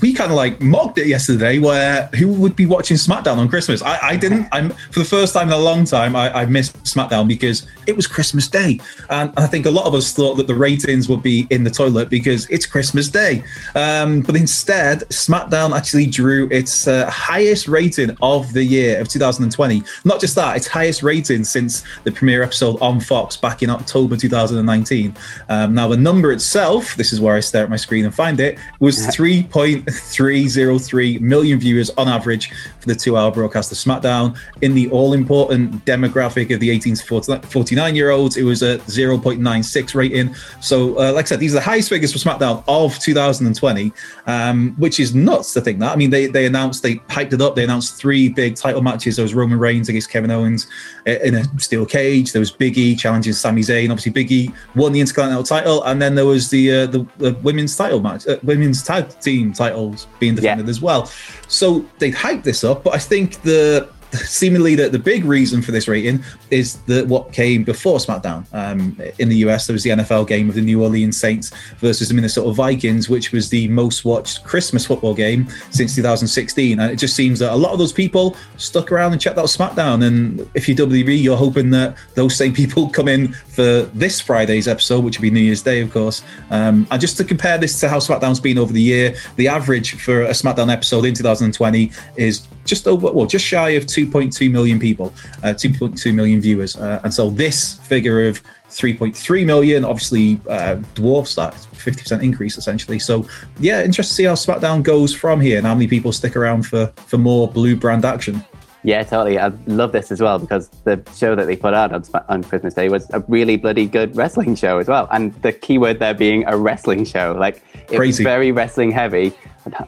we 0.00 0.12
kind 0.12 0.30
of 0.30 0.36
like 0.36 0.60
mocked 0.60 0.98
it 0.98 1.06
yesterday. 1.06 1.58
Where 1.58 2.06
who 2.14 2.28
would 2.28 2.56
be 2.56 2.66
watching 2.66 2.96
SmackDown 2.96 3.38
on 3.38 3.48
Christmas? 3.48 3.82
I, 3.82 3.98
I 4.02 4.16
didn't. 4.16 4.48
I'm 4.52 4.70
for 4.90 5.00
the 5.00 5.04
first 5.04 5.34
time 5.34 5.48
in 5.48 5.54
a 5.54 5.58
long 5.58 5.84
time. 5.84 6.16
I, 6.16 6.32
I 6.32 6.46
missed 6.46 6.82
SmackDown 6.84 7.28
because 7.28 7.66
it 7.86 7.96
was 7.96 8.06
Christmas 8.06 8.48
Day, 8.48 8.80
and 9.10 9.32
I 9.36 9.46
think 9.46 9.66
a 9.66 9.70
lot 9.70 9.86
of 9.86 9.94
us 9.94 10.12
thought 10.12 10.34
that 10.34 10.46
the 10.46 10.54
ratings 10.54 11.08
would 11.08 11.22
be 11.22 11.46
in 11.50 11.64
the 11.64 11.70
toilet 11.70 12.10
because 12.10 12.48
it's 12.50 12.66
Christmas 12.66 13.08
Day. 13.08 13.42
Um, 13.74 14.20
but 14.20 14.36
instead, 14.36 15.00
SmackDown 15.10 15.76
actually 15.76 16.06
drew 16.06 16.48
its 16.50 16.86
uh, 16.86 17.10
highest 17.10 17.68
rating 17.68 18.16
of 18.22 18.52
the 18.52 18.64
year 18.64 19.00
of 19.00 19.08
2020. 19.08 19.82
Not 20.04 20.20
just 20.20 20.34
that, 20.34 20.56
its 20.56 20.66
highest 20.66 21.02
rating 21.02 21.44
since 21.44 21.84
the 22.04 22.12
premiere 22.12 22.42
episode 22.42 22.80
on 22.80 23.00
Fox 23.00 23.36
back 23.36 23.62
in 23.62 23.70
October 23.70 24.16
2019. 24.16 25.16
Um, 25.48 25.74
now, 25.74 25.88
the 25.88 25.96
number 25.96 26.32
itself, 26.32 26.96
this 26.96 27.12
is 27.12 27.20
where 27.20 27.36
I 27.36 27.40
stare 27.40 27.64
at 27.64 27.70
my 27.70 27.76
screen 27.76 28.04
and 28.04 28.14
find 28.14 28.40
it, 28.40 28.58
was 28.80 29.06
3.303 29.54 31.20
million 31.20 31.60
viewers 31.60 31.90
on 31.90 32.08
average 32.08 32.50
for 32.84 32.92
the 32.92 32.98
two 32.98 33.16
hour 33.16 33.32
broadcast 33.32 33.72
of 33.72 33.78
SmackDown. 33.78 34.36
In 34.62 34.74
the 34.74 34.88
all 34.90 35.12
important 35.12 35.84
demographic 35.84 36.52
of 36.54 36.60
the 36.60 36.70
18 36.70 36.94
to 36.96 37.40
49 37.42 37.96
year 37.96 38.10
olds, 38.10 38.36
it 38.36 38.42
was 38.42 38.62
a 38.62 38.78
0.96 38.78 39.94
rating. 39.94 40.34
So, 40.60 40.98
uh, 40.98 41.12
like 41.12 41.26
I 41.26 41.28
said, 41.28 41.40
these 41.40 41.52
are 41.52 41.58
the 41.58 41.64
highest 41.64 41.88
figures 41.88 42.12
for 42.12 42.18
SmackDown 42.18 42.62
of 42.68 42.98
2020, 42.98 43.92
um, 44.26 44.74
which 44.76 45.00
is 45.00 45.14
nuts 45.14 45.52
to 45.54 45.60
think 45.60 45.80
that. 45.80 45.92
I 45.92 45.96
mean, 45.96 46.10
they, 46.10 46.26
they 46.26 46.46
announced, 46.46 46.82
they 46.82 46.96
hyped 46.96 47.32
it 47.32 47.40
up. 47.40 47.56
They 47.56 47.64
announced 47.64 47.96
three 47.96 48.28
big 48.28 48.56
title 48.56 48.82
matches. 48.82 49.16
There 49.16 49.24
was 49.24 49.34
Roman 49.34 49.58
Reigns 49.58 49.88
against 49.88 50.10
Kevin 50.10 50.30
Owens 50.30 50.66
uh, 51.06 51.12
in 51.24 51.34
a 51.34 51.44
steel 51.58 51.86
cage. 51.86 52.32
There 52.32 52.40
was 52.40 52.50
Big 52.50 52.76
E 52.76 52.94
challenging 52.94 53.32
Sami 53.32 53.62
Zayn. 53.62 53.90
Obviously, 53.90 54.12
Big 54.12 54.30
E 54.30 54.50
won 54.74 54.92
the 54.92 55.00
Intercontinental 55.00 55.44
title, 55.44 55.82
and 55.84 56.00
then 56.00 56.14
there 56.14 56.26
was 56.26 56.50
the 56.50 56.70
uh, 56.70 56.86
the, 56.86 57.06
the 57.18 57.34
women's 57.42 57.76
title 57.76 58.00
match, 58.00 58.26
uh, 58.26 58.38
women's 58.42 58.82
tag 58.82 59.08
team 59.20 59.52
titles 59.52 60.06
being 60.18 60.34
defended 60.34 60.68
as 60.68 60.80
well. 60.80 61.06
So 61.48 61.84
they 61.98 62.10
hyped 62.10 62.42
this 62.42 62.64
up, 62.64 62.73
but 62.82 62.94
I 62.94 62.98
think 62.98 63.42
the 63.42 63.88
seemingly 64.14 64.74
the, 64.74 64.88
the 64.88 64.98
big 64.98 65.24
reason 65.24 65.62
for 65.62 65.72
this 65.72 65.88
rating 65.88 66.22
is 66.50 66.76
that 66.82 67.06
what 67.06 67.32
came 67.32 67.64
before 67.64 67.98
SmackDown. 67.98 68.46
Um, 68.52 69.00
in 69.18 69.28
the 69.28 69.36
US, 69.38 69.66
there 69.66 69.74
was 69.74 69.82
the 69.82 69.90
NFL 69.90 70.28
game 70.28 70.48
of 70.48 70.54
the 70.54 70.60
New 70.60 70.82
Orleans 70.82 71.16
Saints 71.16 71.50
versus 71.78 72.08
the 72.08 72.14
Minnesota 72.14 72.52
Vikings, 72.52 73.08
which 73.08 73.32
was 73.32 73.48
the 73.48 73.68
most 73.68 74.04
watched 74.04 74.44
Christmas 74.44 74.86
football 74.86 75.14
game 75.14 75.48
since 75.70 75.94
2016. 75.94 76.78
And 76.78 76.92
it 76.92 76.96
just 76.96 77.16
seems 77.16 77.38
that 77.40 77.52
a 77.52 77.56
lot 77.56 77.72
of 77.72 77.78
those 77.78 77.92
people 77.92 78.36
stuck 78.56 78.92
around 78.92 79.12
and 79.12 79.20
checked 79.20 79.38
out 79.38 79.46
SmackDown. 79.46 80.04
And 80.06 80.48
if 80.54 80.68
you're 80.68 80.76
WWE, 80.76 81.22
you're 81.22 81.36
hoping 81.36 81.70
that 81.70 81.96
those 82.14 82.36
same 82.36 82.52
people 82.52 82.88
come 82.88 83.08
in 83.08 83.32
for 83.32 83.82
this 83.94 84.20
Friday's 84.20 84.68
episode, 84.68 85.04
which 85.04 85.18
will 85.18 85.22
be 85.22 85.30
New 85.30 85.40
Year's 85.40 85.62
Day, 85.62 85.80
of 85.80 85.92
course. 85.92 86.22
Um, 86.50 86.86
and 86.90 87.00
just 87.00 87.16
to 87.18 87.24
compare 87.24 87.58
this 87.58 87.80
to 87.80 87.88
how 87.88 87.98
SmackDown's 87.98 88.40
been 88.40 88.58
over 88.58 88.72
the 88.72 88.82
year, 88.82 89.14
the 89.36 89.48
average 89.48 90.00
for 90.00 90.22
a 90.22 90.30
SmackDown 90.30 90.72
episode 90.72 91.04
in 91.04 91.14
2020 91.14 91.90
is 92.16 92.46
just 92.64 92.86
over, 92.86 93.12
well, 93.12 93.26
just 93.26 93.44
shy 93.44 93.70
of 93.70 93.84
2.2 93.86 94.50
million 94.50 94.78
people, 94.78 95.12
uh, 95.42 95.48
2.2 95.48 96.14
million 96.14 96.40
viewers. 96.40 96.76
Uh, 96.76 97.00
and 97.04 97.12
so 97.12 97.30
this 97.30 97.78
figure 97.80 98.26
of 98.26 98.42
3.3 98.70 99.46
million 99.46 99.84
obviously 99.84 100.40
uh, 100.48 100.74
dwarfs 100.94 101.34
that 101.36 101.54
50% 101.54 102.22
increase 102.22 102.58
essentially. 102.58 102.98
So 102.98 103.26
yeah, 103.58 103.84
interesting 103.84 104.24
to 104.26 104.36
see 104.36 104.48
how 104.48 104.58
SmackDown 104.58 104.82
goes 104.82 105.14
from 105.14 105.40
here 105.40 105.58
and 105.58 105.66
how 105.66 105.74
many 105.74 105.86
people 105.86 106.12
stick 106.12 106.36
around 106.36 106.66
for, 106.66 106.86
for 107.06 107.18
more 107.18 107.48
blue 107.48 107.76
brand 107.76 108.04
action. 108.04 108.44
Yeah, 108.86 109.02
totally. 109.02 109.38
I 109.38 109.48
love 109.66 109.92
this 109.92 110.12
as 110.12 110.20
well 110.20 110.38
because 110.38 110.68
the 110.84 111.02
show 111.16 111.34
that 111.34 111.46
they 111.46 111.56
put 111.56 111.72
out 111.72 111.92
on, 111.92 112.04
on 112.28 112.44
Christmas 112.44 112.74
Day 112.74 112.90
was 112.90 113.08
a 113.10 113.20
really 113.28 113.56
bloody 113.56 113.86
good 113.86 114.14
wrestling 114.14 114.54
show 114.56 114.78
as 114.78 114.88
well. 114.88 115.08
And 115.10 115.32
the 115.40 115.52
keyword 115.52 116.00
there 116.00 116.12
being 116.12 116.44
a 116.46 116.56
wrestling 116.56 117.06
show. 117.06 117.34
Like, 117.38 117.62
it 117.90 117.98
was 117.98 118.18
very 118.18 118.52
wrestling 118.52 118.90
heavy 118.90 119.32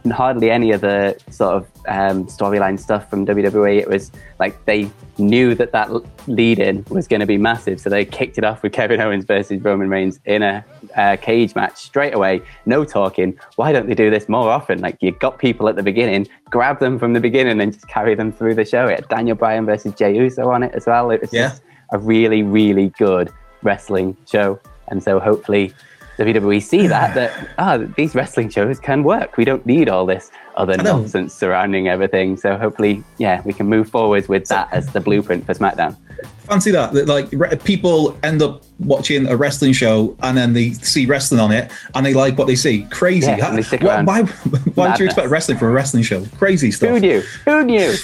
and 0.04 0.12
hardly 0.12 0.50
any 0.50 0.72
of 0.72 0.80
the 0.80 1.16
sort 1.30 1.54
of 1.56 1.66
um, 1.88 2.26
storyline 2.26 2.78
stuff 2.78 3.08
from 3.10 3.26
WWE. 3.26 3.78
It 3.78 3.88
was 3.88 4.10
like 4.38 4.64
they 4.64 4.90
knew 5.18 5.54
that 5.54 5.72
that 5.72 5.90
lead 6.28 6.58
in 6.58 6.84
was 6.90 7.06
going 7.08 7.20
to 7.20 7.26
be 7.26 7.38
massive. 7.38 7.80
So 7.80 7.90
they 7.90 8.04
kicked 8.04 8.38
it 8.38 8.44
off 8.44 8.62
with 8.62 8.72
Kevin 8.72 9.00
Owens 9.00 9.24
versus 9.24 9.62
Roman 9.62 9.88
Reigns 9.88 10.18
in 10.24 10.42
a 10.42 10.64
uh, 10.96 11.16
cage 11.20 11.54
match 11.54 11.76
straight 11.76 12.14
away. 12.14 12.42
No 12.64 12.84
talking. 12.84 13.38
Why 13.56 13.72
don't 13.72 13.86
they 13.86 13.94
do 13.94 14.10
this 14.10 14.28
more 14.28 14.50
often? 14.50 14.80
Like, 14.80 14.96
you 15.00 15.12
got 15.12 15.38
people 15.38 15.68
at 15.68 15.76
the 15.76 15.82
beginning, 15.82 16.28
grab 16.50 16.80
them 16.80 16.98
from 16.98 17.12
the 17.12 17.20
beginning 17.20 17.60
and 17.60 17.72
just 17.72 17.86
carry 17.88 18.14
them 18.14 18.32
through 18.32 18.54
the 18.54 18.64
show. 18.64 18.86
It 18.86 19.00
had 19.00 19.08
Daniel 19.08 19.36
Bryan 19.36 19.66
versus 19.66 19.92
Jey 19.94 20.16
Uso 20.16 20.48
on 20.50 20.62
it 20.62 20.74
as 20.74 20.86
well. 20.86 21.10
It 21.10 21.20
was 21.20 21.32
Yeah. 21.32 21.48
just 21.50 21.62
a 21.92 21.98
really, 21.98 22.42
really 22.42 22.88
good 22.98 23.30
wrestling 23.62 24.16
show. 24.30 24.58
And 24.88 25.02
so 25.02 25.18
hopefully 25.18 25.72
WWE 26.18 26.62
see 26.62 26.86
that, 26.86 27.14
that, 27.14 27.50
ah, 27.58 27.78
these 27.96 28.14
wrestling 28.14 28.48
shows 28.48 28.80
can 28.80 29.04
work. 29.04 29.36
We 29.36 29.44
don't 29.44 29.64
need 29.66 29.88
all 29.88 30.06
this 30.06 30.30
other 30.56 30.76
nonsense 30.76 31.34
surrounding 31.34 31.88
everything. 31.88 32.36
So 32.36 32.56
hopefully, 32.56 33.04
yeah, 33.18 33.42
we 33.44 33.52
can 33.52 33.66
move 33.66 33.90
forward 33.90 34.26
with 34.28 34.46
that 34.48 34.72
as 34.72 34.92
the 34.92 35.00
blueprint 35.00 35.44
for 35.44 35.54
SmackDown. 35.54 35.96
Fancy 36.44 36.70
that, 36.70 36.92
that 36.94 37.08
like 37.08 37.28
re- 37.32 37.56
people 37.56 38.16
end 38.22 38.40
up 38.40 38.62
watching 38.78 39.26
a 39.26 39.36
wrestling 39.36 39.72
show 39.72 40.16
and 40.22 40.38
then 40.38 40.52
they 40.52 40.72
see 40.72 41.04
wrestling 41.04 41.40
on 41.40 41.52
it 41.52 41.70
and 41.94 42.06
they 42.06 42.14
like 42.14 42.38
what 42.38 42.46
they 42.46 42.56
see. 42.56 42.86
Crazy. 42.90 43.26
Yeah, 43.26 43.50
they 43.50 43.76
why, 43.78 44.02
why, 44.02 44.22
why 44.22 44.90
would 44.90 44.98
you 44.98 45.06
expect 45.06 45.28
wrestling 45.28 45.58
from 45.58 45.68
a 45.68 45.72
wrestling 45.72 46.04
show? 46.04 46.24
Crazy 46.38 46.70
stuff. 46.70 46.90
Who 46.90 47.00
knew? 47.00 47.20
Who 47.44 47.64
knew? 47.64 47.94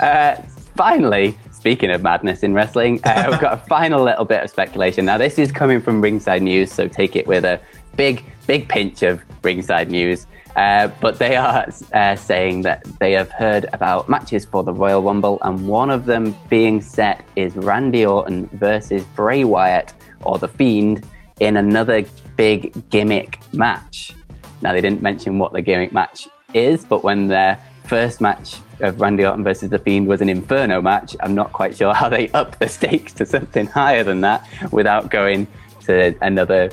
Uh, 0.00 0.36
finally, 0.74 1.38
speaking 1.64 1.90
of 1.90 2.02
madness 2.02 2.42
in 2.42 2.52
wrestling, 2.52 3.00
uh, 3.04 3.26
we've 3.30 3.40
got 3.40 3.54
a 3.54 3.56
final 3.68 4.04
little 4.04 4.26
bit 4.26 4.44
of 4.44 4.50
speculation. 4.50 5.06
Now, 5.06 5.16
this 5.16 5.38
is 5.38 5.50
coming 5.50 5.80
from 5.80 6.02
Ringside 6.02 6.42
News, 6.42 6.70
so 6.70 6.88
take 6.88 7.16
it 7.16 7.26
with 7.26 7.42
a 7.42 7.58
big, 7.96 8.22
big 8.46 8.68
pinch 8.68 9.02
of 9.02 9.22
Ringside 9.42 9.90
News. 9.90 10.26
Uh, 10.56 10.88
but 11.00 11.18
they 11.18 11.36
are 11.36 11.66
uh, 11.94 12.16
saying 12.16 12.60
that 12.62 12.84
they 13.00 13.12
have 13.12 13.30
heard 13.30 13.64
about 13.72 14.10
matches 14.10 14.44
for 14.44 14.62
the 14.62 14.74
Royal 14.74 15.00
Rumble, 15.00 15.38
and 15.40 15.66
one 15.66 15.88
of 15.88 16.04
them 16.04 16.36
being 16.50 16.82
set 16.82 17.24
is 17.34 17.56
Randy 17.56 18.04
Orton 18.04 18.46
versus 18.52 19.02
Bray 19.16 19.44
Wyatt 19.44 19.94
or 20.20 20.36
The 20.36 20.48
Fiend 20.48 21.08
in 21.40 21.56
another 21.56 22.04
big 22.36 22.90
gimmick 22.90 23.38
match. 23.54 24.12
Now, 24.60 24.74
they 24.74 24.82
didn't 24.82 25.00
mention 25.00 25.38
what 25.38 25.54
the 25.54 25.62
gimmick 25.62 25.94
match 25.94 26.28
is, 26.52 26.84
but 26.84 27.02
when 27.02 27.28
their 27.28 27.58
first 27.84 28.20
match 28.20 28.56
of 28.80 29.00
Randy 29.00 29.24
Orton 29.24 29.44
versus 29.44 29.70
The 29.70 29.78
Fiend 29.78 30.06
was 30.06 30.20
an 30.20 30.28
Inferno 30.28 30.80
match, 30.82 31.14
I'm 31.20 31.34
not 31.34 31.52
quite 31.52 31.76
sure 31.76 31.94
how 31.94 32.08
they 32.08 32.28
up 32.30 32.58
the 32.58 32.68
stakes 32.68 33.12
to 33.14 33.26
something 33.26 33.66
higher 33.66 34.02
than 34.02 34.20
that 34.22 34.46
without 34.72 35.10
going 35.10 35.46
to 35.82 36.14
another 36.22 36.70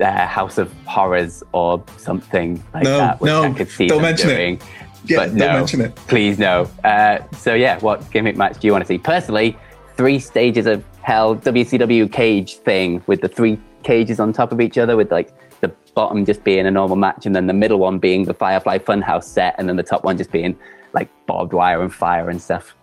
uh, 0.00 0.26
House 0.26 0.58
of 0.58 0.72
Horrors 0.84 1.42
or 1.52 1.82
something 1.96 2.62
like 2.72 2.84
No, 2.84 2.98
that, 2.98 3.20
which 3.20 3.30
no, 3.30 3.42
I 3.42 3.52
could 3.52 3.68
see 3.68 3.88
don't 3.88 4.02
mention 4.02 4.30
it. 4.30 4.62
Yeah, 5.04 5.16
but 5.18 5.26
don't 5.28 5.38
no, 5.38 5.52
mention 5.54 5.80
it. 5.80 5.94
please 5.96 6.38
no. 6.38 6.70
Uh, 6.84 7.18
so 7.32 7.54
yeah, 7.54 7.78
what 7.80 8.08
gimmick 8.10 8.36
match 8.36 8.58
do 8.60 8.66
you 8.66 8.72
want 8.72 8.84
to 8.84 8.88
see? 8.88 8.98
Personally, 8.98 9.56
three 9.96 10.18
stages 10.18 10.66
of 10.66 10.84
hell 11.02 11.34
WCW 11.36 12.12
cage 12.12 12.56
thing 12.56 13.02
with 13.06 13.20
the 13.20 13.28
three 13.28 13.58
cages 13.82 14.20
on 14.20 14.32
top 14.32 14.52
of 14.52 14.60
each 14.60 14.76
other 14.76 14.96
with 14.96 15.10
like 15.10 15.32
the 15.60 15.72
bottom 15.94 16.24
just 16.24 16.44
being 16.44 16.66
a 16.66 16.70
normal 16.70 16.96
match, 16.96 17.26
and 17.26 17.34
then 17.34 17.46
the 17.46 17.52
middle 17.52 17.78
one 17.78 17.98
being 17.98 18.24
the 18.24 18.34
Firefly 18.34 18.78
Funhouse 18.78 19.24
set, 19.24 19.54
and 19.58 19.68
then 19.68 19.76
the 19.76 19.82
top 19.82 20.04
one 20.04 20.16
just 20.16 20.30
being 20.30 20.56
like 20.92 21.08
barbed 21.26 21.52
wire 21.52 21.82
and 21.82 21.92
fire 21.92 22.30
and 22.30 22.40
stuff. 22.40 22.74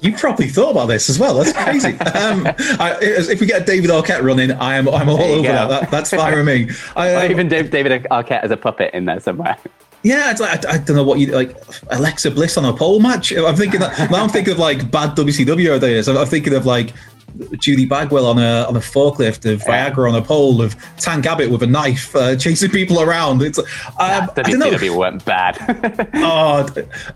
You 0.00 0.12
probably 0.12 0.48
thought 0.48 0.72
about 0.72 0.86
this 0.86 1.08
as 1.08 1.18
well. 1.18 1.34
That's 1.34 1.52
crazy. 1.52 1.98
um, 2.00 2.46
I, 2.78 2.98
if 3.00 3.40
we 3.40 3.46
get 3.46 3.66
David 3.66 3.90
Arquette 3.90 4.22
running, 4.22 4.52
I 4.52 4.76
am 4.76 4.88
I'm 4.88 5.08
all 5.08 5.20
over 5.20 5.48
that. 5.48 5.68
that. 5.68 5.90
That's 5.90 6.10
fine 6.10 6.34
with 6.34 6.46
me. 6.46 6.70
I, 6.96 7.14
um, 7.14 7.30
even 7.30 7.48
David 7.48 8.04
Arquette 8.04 8.42
as 8.42 8.50
a 8.50 8.56
puppet 8.56 8.92
in 8.92 9.06
there 9.06 9.20
somewhere. 9.20 9.56
Yeah, 10.02 10.30
it's 10.30 10.40
like 10.40 10.64
I, 10.66 10.74
I, 10.74 10.78
don't 10.78 10.96
know 10.96 11.02
what 11.02 11.18
you 11.18 11.28
like. 11.28 11.56
Alexa 11.90 12.30
Bliss 12.30 12.56
on 12.56 12.64
a 12.64 12.72
pole 12.72 13.00
match. 13.00 13.32
I'm 13.32 13.56
thinking 13.56 13.80
that 13.80 14.10
now. 14.10 14.22
I'm 14.22 14.28
thinking 14.28 14.52
of 14.52 14.58
like 14.58 14.90
bad 14.90 15.16
WCW 15.16 15.76
ideas. 15.76 16.08
I'm, 16.08 16.16
I'm 16.16 16.26
thinking 16.26 16.54
of 16.54 16.66
like 16.66 16.92
Judy 17.58 17.86
Bagwell 17.86 18.26
on 18.26 18.38
a 18.38 18.64
on 18.68 18.76
a 18.76 18.80
forklift, 18.80 19.50
of 19.50 19.62
Viagra 19.62 20.08
on 20.08 20.16
a 20.16 20.22
pole, 20.22 20.62
of 20.62 20.76
Tank 20.96 21.26
Abbott 21.26 21.50
with 21.50 21.62
a 21.62 21.66
knife 21.66 22.14
uh, 22.14 22.36
chasing 22.36 22.70
people 22.70 23.00
around. 23.00 23.42
It's 23.42 23.58
um, 23.58 23.64
I 23.98 24.26
don't 24.36 24.58
know. 24.58 24.70
WCW 24.70 24.96
went 24.96 25.24
bad. 25.24 25.56
oh, 26.14 26.66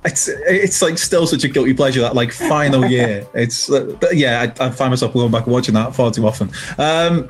it's 0.05 0.29
it's 0.29 0.83
like 0.83 0.99
still 0.99 1.27
such 1.27 1.45
a 1.45 1.49
guilty 1.49 1.75
pleasure 1.75 2.01
that 2.01 2.15
like 2.15 2.33
final 2.33 2.87
year. 2.87 3.27
It's 3.35 3.71
uh, 3.71 3.97
yeah, 4.13 4.53
I, 4.59 4.67
I, 4.67 4.71
find 4.71 4.91
myself 4.91 5.13
going 5.13 5.31
back 5.31 5.45
and 5.45 5.53
watching 5.53 5.75
that 5.75 5.95
far 5.95 6.11
too 6.11 6.27
often. 6.27 6.51
Um, 6.79 7.29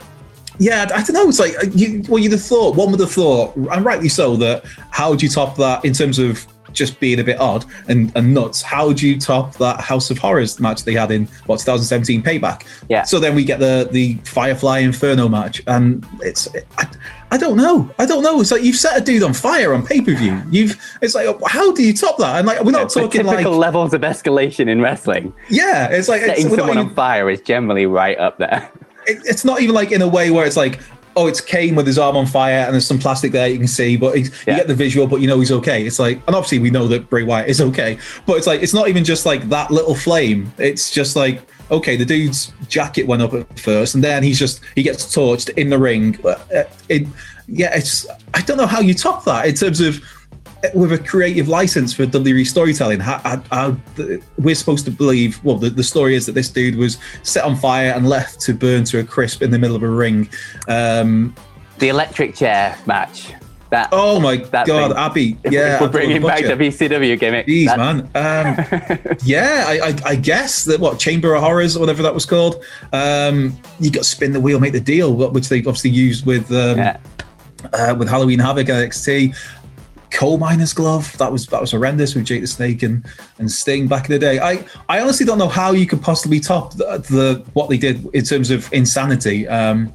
yeah, 0.58 0.86
I, 0.94 1.02
don't 1.02 1.14
know. 1.14 1.28
It's 1.28 1.40
like 1.40 1.54
you, 1.74 2.02
well, 2.08 2.18
you'd 2.18 2.32
have 2.32 2.42
thought 2.42 2.76
one 2.76 2.90
would 2.90 3.00
have 3.00 3.10
thought, 3.10 3.56
and 3.56 3.84
rightly 3.84 4.10
so, 4.10 4.36
that 4.36 4.64
how 4.90 5.08
would 5.10 5.22
you 5.22 5.28
top 5.28 5.56
that 5.56 5.84
in 5.86 5.94
terms 5.94 6.18
of 6.18 6.46
just 6.72 7.00
being 7.00 7.20
a 7.20 7.24
bit 7.24 7.38
odd 7.40 7.64
and, 7.88 8.12
and 8.16 8.34
nuts. 8.34 8.62
How 8.62 8.92
do 8.92 9.08
you 9.08 9.18
top 9.18 9.54
that 9.54 9.80
House 9.80 10.10
of 10.10 10.18
Horrors 10.18 10.60
match 10.60 10.84
they 10.84 10.94
had 10.94 11.10
in 11.10 11.26
what 11.46 11.58
2017 11.58 12.22
Payback? 12.22 12.66
Yeah. 12.88 13.04
So 13.04 13.18
then 13.18 13.34
we 13.34 13.44
get 13.44 13.60
the 13.60 13.88
the 13.90 14.14
Firefly 14.24 14.78
Inferno 14.78 15.28
match, 15.28 15.62
and 15.66 16.06
it's 16.20 16.48
I, 16.78 16.86
I 17.32 17.36
don't 17.36 17.56
know, 17.56 17.92
I 17.98 18.06
don't 18.06 18.22
know. 18.22 18.40
It's 18.40 18.50
like 18.50 18.62
you've 18.62 18.76
set 18.76 19.00
a 19.00 19.04
dude 19.04 19.22
on 19.22 19.34
fire 19.34 19.72
on 19.74 19.86
pay 19.86 20.00
per 20.00 20.14
view. 20.14 20.42
You've 20.50 20.80
it's 21.00 21.14
like 21.14 21.28
how 21.46 21.72
do 21.72 21.82
you 21.82 21.94
top 21.94 22.18
that? 22.18 22.38
And 22.38 22.46
like 22.46 22.62
we're 22.62 22.72
not 22.72 22.94
yeah, 22.94 23.02
talking 23.02 23.22
typical 23.22 23.52
like 23.52 23.58
levels 23.60 23.94
of 23.94 24.02
escalation 24.02 24.68
in 24.68 24.80
wrestling. 24.80 25.32
Yeah, 25.48 25.88
it's 25.90 26.08
like 26.08 26.22
setting 26.22 26.46
it's, 26.46 26.56
someone 26.56 26.78
on 26.78 26.94
fire 26.94 27.30
is 27.30 27.40
generally 27.40 27.86
right 27.86 28.18
up 28.18 28.38
there 28.38 28.70
it's 29.06 29.44
not 29.44 29.60
even 29.60 29.74
like 29.74 29.92
in 29.92 30.02
a 30.02 30.08
way 30.08 30.30
where 30.30 30.46
it's 30.46 30.56
like, 30.56 30.80
oh, 31.16 31.26
it's 31.26 31.40
Kane 31.40 31.74
with 31.74 31.86
his 31.86 31.98
arm 31.98 32.16
on 32.16 32.26
fire 32.26 32.60
and 32.60 32.72
there's 32.72 32.86
some 32.86 32.98
plastic 32.98 33.32
there 33.32 33.48
you 33.48 33.58
can 33.58 33.66
see, 33.66 33.96
but 33.96 34.16
yeah. 34.16 34.24
you 34.24 34.56
get 34.56 34.66
the 34.68 34.74
visual, 34.74 35.06
but 35.06 35.20
you 35.20 35.26
know 35.26 35.38
he's 35.38 35.52
okay. 35.52 35.84
It's 35.86 35.98
like, 35.98 36.16
and 36.26 36.36
obviously 36.36 36.58
we 36.58 36.70
know 36.70 36.86
that 36.88 37.10
Bray 37.10 37.24
Wyatt 37.24 37.48
is 37.48 37.60
okay, 37.60 37.98
but 38.26 38.36
it's 38.36 38.46
like, 38.46 38.62
it's 38.62 38.74
not 38.74 38.88
even 38.88 39.04
just 39.04 39.26
like 39.26 39.48
that 39.48 39.70
little 39.70 39.94
flame. 39.94 40.52
It's 40.58 40.90
just 40.90 41.16
like, 41.16 41.42
okay, 41.70 41.96
the 41.96 42.04
dude's 42.04 42.52
jacket 42.68 43.06
went 43.06 43.22
up 43.22 43.34
at 43.34 43.58
first 43.58 43.94
and 43.94 44.04
then 44.04 44.22
he's 44.22 44.38
just, 44.38 44.60
he 44.74 44.82
gets 44.82 45.04
torched 45.04 45.50
in 45.56 45.70
the 45.70 45.78
ring. 45.78 46.18
Uh, 46.24 46.64
it, 46.88 47.06
yeah, 47.48 47.76
it's, 47.76 48.06
I 48.34 48.42
don't 48.42 48.56
know 48.56 48.66
how 48.66 48.80
you 48.80 48.94
top 48.94 49.24
that 49.24 49.46
in 49.46 49.54
terms 49.54 49.80
of, 49.80 50.02
with 50.74 50.92
a 50.92 50.98
creative 50.98 51.48
license 51.48 51.92
for 51.92 52.06
WWE 52.06 52.46
storytelling, 52.46 53.00
how, 53.00 53.18
how, 53.18 53.42
how 53.50 53.76
we're 54.38 54.54
supposed 54.54 54.84
to 54.84 54.90
believe. 54.90 55.42
Well, 55.44 55.56
the, 55.56 55.70
the, 55.70 55.82
story 55.82 56.14
is 56.14 56.26
that 56.26 56.32
this 56.32 56.48
dude 56.48 56.76
was 56.76 56.98
set 57.22 57.44
on 57.44 57.56
fire 57.56 57.92
and 57.92 58.08
left 58.08 58.40
to 58.42 58.54
burn 58.54 58.84
to 58.84 58.98
a 59.00 59.04
crisp 59.04 59.42
in 59.42 59.50
the 59.50 59.58
middle 59.58 59.76
of 59.76 59.82
a 59.82 59.88
ring. 59.88 60.28
Um, 60.68 61.34
the 61.78 61.88
electric 61.88 62.34
chair 62.34 62.76
match. 62.86 63.32
That, 63.70 63.90
oh 63.92 64.18
my 64.18 64.36
god, 64.36 64.66
thing. 64.66 64.92
Abby! 64.96 65.38
Yeah, 65.50 65.80
we're 65.80 65.88
bringing 65.88 66.20
back 66.20 66.42
the 66.42 66.54
VCW 66.54 67.18
gimmick. 67.18 67.46
Jeez, 67.46 67.66
That's... 67.66 67.78
man. 67.78 68.00
Um, 68.16 69.16
yeah, 69.24 69.64
I, 69.66 69.88
I, 69.88 70.10
I, 70.10 70.14
guess 70.16 70.64
that 70.64 70.80
what 70.80 70.98
Chamber 70.98 71.34
of 71.34 71.42
Horrors 71.42 71.76
or 71.76 71.80
whatever 71.80 72.02
that 72.02 72.12
was 72.12 72.26
called. 72.26 72.64
Um, 72.92 73.56
you 73.78 73.92
got 73.92 74.02
to 74.02 74.08
spin 74.08 74.32
the 74.32 74.40
wheel, 74.40 74.58
make 74.58 74.72
the 74.72 74.80
deal, 74.80 75.14
which 75.14 75.48
they 75.48 75.58
obviously 75.58 75.90
used 75.90 76.26
with 76.26 76.50
um, 76.50 76.78
yeah. 76.78 76.98
uh, 77.72 77.94
with 77.96 78.08
Halloween 78.08 78.40
Havoc 78.40 78.66
NXT 78.66 79.36
coal 80.20 80.36
miner's 80.36 80.74
glove. 80.74 81.16
That 81.16 81.32
was 81.32 81.46
that 81.46 81.62
was 81.62 81.70
horrendous 81.70 82.14
with 82.14 82.26
Jake 82.26 82.42
the 82.42 82.46
Snake 82.46 82.82
and, 82.82 83.06
and 83.38 83.50
Sting 83.50 83.88
back 83.88 84.04
in 84.04 84.12
the 84.12 84.18
day. 84.18 84.38
I, 84.38 84.62
I 84.86 85.00
honestly 85.00 85.24
don't 85.24 85.38
know 85.38 85.48
how 85.48 85.72
you 85.72 85.86
could 85.86 86.02
possibly 86.02 86.40
top 86.40 86.74
the, 86.74 86.98
the 87.08 87.42
what 87.54 87.70
they 87.70 87.78
did 87.78 88.04
in 88.12 88.22
terms 88.22 88.50
of 88.50 88.70
insanity. 88.70 89.48
Um, 89.48 89.94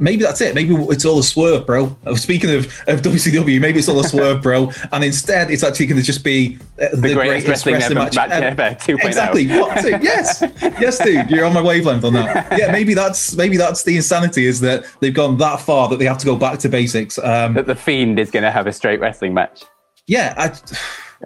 maybe 0.00 0.22
that's 0.22 0.40
it. 0.40 0.54
Maybe 0.54 0.74
it's 0.74 1.04
all 1.04 1.18
a 1.18 1.22
swerve, 1.22 1.66
bro. 1.66 1.96
Uh, 2.04 2.16
speaking 2.16 2.50
of, 2.50 2.66
of 2.88 3.02
WCW, 3.02 3.60
maybe 3.60 3.78
it's 3.78 3.88
all 3.88 4.00
a 4.00 4.04
swerve, 4.04 4.42
bro. 4.42 4.72
And 4.90 5.04
instead, 5.04 5.50
it's 5.50 5.62
actually 5.62 5.86
going 5.86 6.00
to 6.00 6.04
just 6.04 6.24
be 6.24 6.58
uh, 6.80 6.88
the, 6.90 6.96
the, 6.96 7.14
greatest, 7.14 7.46
greatest 7.46 7.48
wrestling, 7.48 7.74
wrestling 7.74 7.98
match, 7.98 8.16
ever. 8.16 8.62
ever 8.62 8.74
2.0. 8.80 9.04
Exactly. 9.06 9.44
yes, 9.44 10.42
yes, 10.80 10.98
dude. 10.98 11.30
You're 11.30 11.44
on 11.44 11.52
my 11.52 11.62
wavelength 11.62 12.04
on 12.04 12.14
that. 12.14 12.58
Yeah, 12.58 12.72
maybe 12.72 12.94
that's 12.94 13.34
maybe 13.36 13.56
that's 13.56 13.84
the 13.84 13.96
insanity 13.96 14.46
is 14.46 14.60
that 14.60 14.84
they've 15.00 15.14
gone 15.14 15.36
that 15.38 15.60
far 15.60 15.88
that 15.88 15.98
they 15.98 16.06
have 16.06 16.18
to 16.18 16.26
go 16.26 16.36
back 16.36 16.58
to 16.60 16.68
basics. 16.68 17.18
Um, 17.18 17.54
that 17.54 17.66
the 17.66 17.74
Fiend 17.74 18.18
is 18.18 18.30
going 18.30 18.42
to 18.42 18.50
have 18.50 18.66
a 18.66 18.72
straight 18.72 19.00
wrestling 19.00 19.34
match. 19.34 19.64
Yeah, 20.06 20.34
I, 20.36 20.52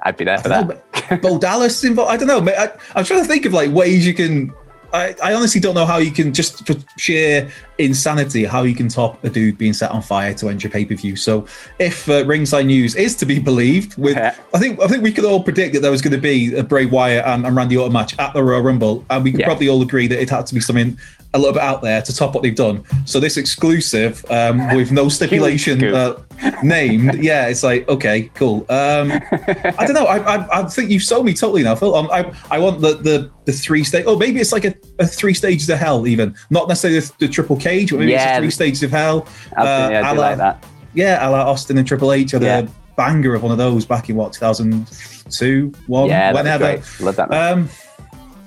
I'd 0.02 0.16
be 0.16 0.24
there 0.24 0.38
for 0.38 0.48
that. 0.48 1.22
Bo 1.22 1.38
Dallas 1.38 1.84
involved. 1.84 2.10
I 2.10 2.16
don't 2.16 2.28
know. 2.28 2.52
I, 2.52 2.72
I'm 2.94 3.04
trying 3.04 3.22
to 3.22 3.28
think 3.28 3.46
of 3.46 3.52
like 3.52 3.70
ways 3.70 4.06
you 4.06 4.14
can 4.14 4.52
I, 4.94 5.14
I, 5.22 5.34
honestly 5.34 5.60
don't 5.60 5.74
know 5.74 5.86
how 5.86 5.98
you 5.98 6.12
can 6.12 6.32
just 6.32 6.64
for 6.64 6.76
sheer 6.96 7.50
insanity 7.78 8.44
how 8.44 8.62
you 8.62 8.76
can 8.76 8.88
top 8.88 9.22
a 9.24 9.28
dude 9.28 9.58
being 9.58 9.72
set 9.72 9.90
on 9.90 10.00
fire 10.00 10.32
to 10.34 10.48
enter 10.48 10.68
pay 10.68 10.84
per 10.84 10.94
view. 10.94 11.16
So 11.16 11.46
if 11.80 12.08
uh, 12.08 12.24
Ringside 12.24 12.66
News 12.66 12.94
is 12.94 13.16
to 13.16 13.26
be 13.26 13.40
believed, 13.40 13.98
with 13.98 14.16
yeah. 14.16 14.36
I 14.54 14.58
think 14.60 14.80
I 14.80 14.86
think 14.86 15.02
we 15.02 15.12
could 15.12 15.24
all 15.24 15.42
predict 15.42 15.74
that 15.74 15.80
there 15.80 15.90
was 15.90 16.00
going 16.00 16.12
to 16.12 16.20
be 16.20 16.54
a 16.54 16.62
Bray 16.62 16.86
Wyatt 16.86 17.24
and, 17.26 17.44
and 17.44 17.56
Randy 17.56 17.76
Orton 17.76 17.92
match 17.92 18.16
at 18.20 18.34
the 18.34 18.44
Royal 18.44 18.62
Rumble, 18.62 19.04
and 19.10 19.24
we 19.24 19.32
could 19.32 19.40
yeah. 19.40 19.46
probably 19.46 19.68
all 19.68 19.82
agree 19.82 20.06
that 20.06 20.20
it 20.22 20.30
had 20.30 20.46
to 20.46 20.54
be 20.54 20.60
something 20.60 20.96
a 21.34 21.38
little 21.38 21.52
bit 21.52 21.62
out 21.62 21.82
there 21.82 22.00
to 22.00 22.14
top 22.14 22.32
what 22.32 22.42
they've 22.42 22.54
done. 22.54 22.84
So 23.04 23.20
this 23.20 23.36
exclusive 23.36 24.24
um, 24.30 24.74
with 24.74 24.92
no 24.92 25.08
stipulation 25.08 25.82
uh, 25.84 26.22
named, 26.62 27.22
yeah, 27.22 27.48
it's 27.48 27.62
like 27.62 27.88
okay, 27.88 28.30
cool. 28.34 28.64
Um, 28.68 29.10
I 29.12 29.84
don't 29.84 29.94
know. 29.94 30.06
I, 30.06 30.18
I, 30.18 30.60
I, 30.60 30.68
think 30.68 30.90
you've 30.90 31.02
sold 31.02 31.26
me 31.26 31.34
totally 31.34 31.64
now, 31.64 31.74
Phil. 31.74 31.94
Um, 31.94 32.08
I 32.12 32.32
I 32.50 32.58
want 32.58 32.80
the 32.80 32.94
the 32.96 33.30
the 33.44 33.52
three 33.52 33.82
stage. 33.82 34.04
Oh, 34.06 34.16
maybe 34.16 34.40
it's 34.40 34.52
like 34.52 34.64
a, 34.64 34.74
a, 35.00 35.06
three 35.06 35.34
stages 35.34 35.68
of 35.68 35.78
hell, 35.78 36.06
even 36.06 36.34
not 36.50 36.68
necessarily 36.68 37.00
the, 37.00 37.12
the 37.18 37.28
triple 37.28 37.56
cage, 37.56 37.90
but 37.90 37.98
maybe 37.98 38.12
yeah. 38.12 38.36
it's 38.36 38.38
three 38.38 38.50
stages 38.50 38.82
of 38.84 38.92
hell. 38.92 39.26
Uh, 39.56 39.88
yeah, 39.90 40.08
I 40.08 40.12
la, 40.12 40.28
like 40.28 40.38
that. 40.38 40.64
Yeah, 40.94 41.28
a 41.28 41.30
la 41.30 41.50
Austin 41.50 41.76
and 41.78 41.86
Triple 41.86 42.12
H 42.12 42.30
had 42.30 42.42
yeah. 42.42 42.58
a 42.60 42.68
banger 42.96 43.34
of 43.34 43.42
one 43.42 43.50
of 43.50 43.58
those 43.58 43.84
back 43.84 44.08
in 44.08 44.14
what 44.14 44.32
2002, 44.32 45.72
one, 45.88 46.08
yeah, 46.08 46.32
whenever. 46.32 46.80
Love 47.00 47.16
that. 47.16 47.32
Um, 47.32 47.68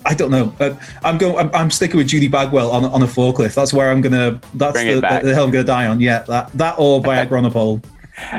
I 0.07 0.13
don't 0.13 0.31
know. 0.31 0.53
Uh, 0.59 0.73
I'm 1.03 1.17
going. 1.17 1.37
I'm, 1.37 1.53
I'm, 1.53 1.69
sticking 1.69 1.97
with 1.97 2.07
Judy 2.07 2.29
Bagwell 2.29 2.71
on 2.71 2.85
on 2.85 3.03
a 3.03 3.07
forklift. 3.07 3.55
That's 3.55 3.73
where 3.73 3.91
I'm 3.91 3.99
gonna. 3.99 4.39
That's 4.53 4.79
the, 4.79 4.95
the, 4.95 5.19
the, 5.23 5.35
hill 5.35 5.43
I'm 5.43 5.51
gonna 5.51 5.65
die 5.65 5.87
on. 5.87 5.99
Yeah, 5.99 6.19
that 6.23 6.51
that 6.53 6.75
or 6.77 7.01
Viagra 7.01 7.37
on 7.37 7.45
a 7.45 7.51
pole. 7.51 7.81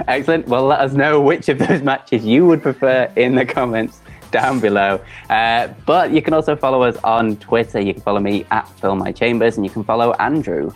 Excellent. 0.08 0.48
Well, 0.48 0.64
let 0.64 0.80
us 0.80 0.92
know 0.92 1.20
which 1.20 1.48
of 1.50 1.58
those 1.58 1.82
matches 1.82 2.24
you 2.24 2.46
would 2.46 2.62
prefer 2.62 3.12
in 3.16 3.34
the 3.34 3.44
comments 3.44 4.00
down 4.30 4.60
below. 4.60 5.00
Uh, 5.28 5.68
but 5.84 6.10
you 6.10 6.22
can 6.22 6.32
also 6.32 6.56
follow 6.56 6.82
us 6.82 6.96
on 7.04 7.36
Twitter. 7.36 7.80
You 7.80 7.92
can 7.92 8.02
follow 8.02 8.20
me 8.20 8.46
at 8.50 8.66
Phil 8.80 8.96
My 8.96 9.12
Chambers, 9.12 9.56
and 9.56 9.64
you 9.64 9.70
can 9.70 9.84
follow 9.84 10.12
Andrew 10.14 10.72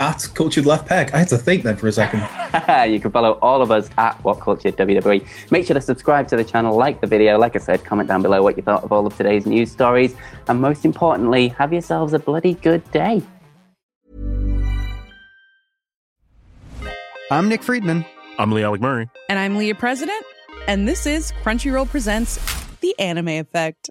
at 0.00 0.26
Cultured 0.34 0.66
Left 0.66 0.88
Peg. 0.88 1.10
I 1.12 1.18
had 1.18 1.28
to 1.28 1.38
think 1.38 1.62
then 1.62 1.76
for 1.76 1.86
a 1.86 1.92
second. 1.92 2.20
you 2.90 2.98
can 2.98 3.10
follow 3.12 3.32
all 3.42 3.62
of 3.62 3.70
us 3.70 3.88
at 3.98 4.16
What 4.24 4.40
Cultured 4.40 4.76
WWE. 4.76 5.24
Make 5.50 5.66
sure 5.66 5.74
to 5.74 5.80
subscribe 5.80 6.26
to 6.28 6.36
the 6.36 6.44
channel, 6.44 6.76
like 6.76 7.00
the 7.00 7.06
video. 7.06 7.38
Like 7.38 7.54
I 7.54 7.58
said, 7.58 7.84
comment 7.84 8.08
down 8.08 8.22
below 8.22 8.42
what 8.42 8.56
you 8.56 8.62
thought 8.62 8.82
of 8.82 8.90
all 8.90 9.06
of 9.06 9.16
today's 9.16 9.46
news 9.46 9.70
stories. 9.70 10.16
And 10.48 10.60
most 10.60 10.84
importantly, 10.84 11.48
have 11.48 11.72
yourselves 11.72 12.14
a 12.14 12.18
bloody 12.18 12.54
good 12.54 12.90
day. 12.90 13.22
I'm 17.30 17.48
Nick 17.48 17.62
Friedman. 17.62 18.04
I'm 18.38 18.50
Lee 18.50 18.64
Alec 18.64 18.80
Murray. 18.80 19.08
And 19.28 19.38
I'm 19.38 19.56
Leah 19.56 19.74
President. 19.74 20.24
And 20.66 20.88
this 20.88 21.06
is 21.06 21.30
Crunchyroll 21.44 21.88
Presents 21.88 22.38
The 22.80 22.98
Anime 22.98 23.28
Effect. 23.28 23.90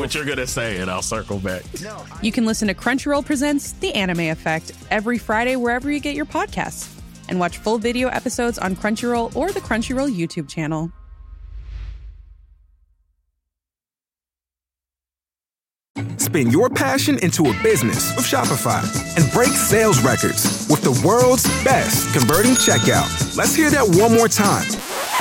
what 0.00 0.14
you're 0.14 0.24
going 0.24 0.38
to 0.38 0.46
say, 0.46 0.78
and 0.78 0.90
I'll 0.90 1.02
circle 1.02 1.38
back. 1.38 1.62
You 2.22 2.32
can 2.32 2.46
listen 2.46 2.66
to 2.68 2.74
Crunchyroll 2.74 3.24
Presents 3.24 3.72
The 3.72 3.94
Anime 3.94 4.20
Effect 4.20 4.72
every 4.90 5.18
Friday 5.18 5.56
wherever 5.56 5.90
you 5.90 6.00
get 6.00 6.16
your 6.16 6.26
podcasts, 6.26 6.98
and 7.28 7.38
watch 7.38 7.58
full 7.58 7.78
video 7.78 8.08
episodes 8.08 8.58
on 8.58 8.74
Crunchyroll 8.74 9.36
or 9.36 9.52
the 9.52 9.60
Crunchyroll 9.60 10.12
YouTube 10.12 10.48
channel. 10.48 10.90
Spin 16.16 16.50
your 16.50 16.70
passion 16.70 17.18
into 17.22 17.50
a 17.50 17.62
business 17.62 18.14
with 18.16 18.24
Shopify 18.24 18.82
and 19.16 19.30
break 19.32 19.48
sales 19.48 20.00
records 20.02 20.66
with 20.70 20.80
the 20.82 21.02
world's 21.06 21.44
best 21.64 22.12
converting 22.16 22.52
checkout. 22.52 23.36
Let's 23.36 23.54
hear 23.54 23.68
that 23.70 23.84
one 23.84 24.14
more 24.14 24.28
time 24.28 24.68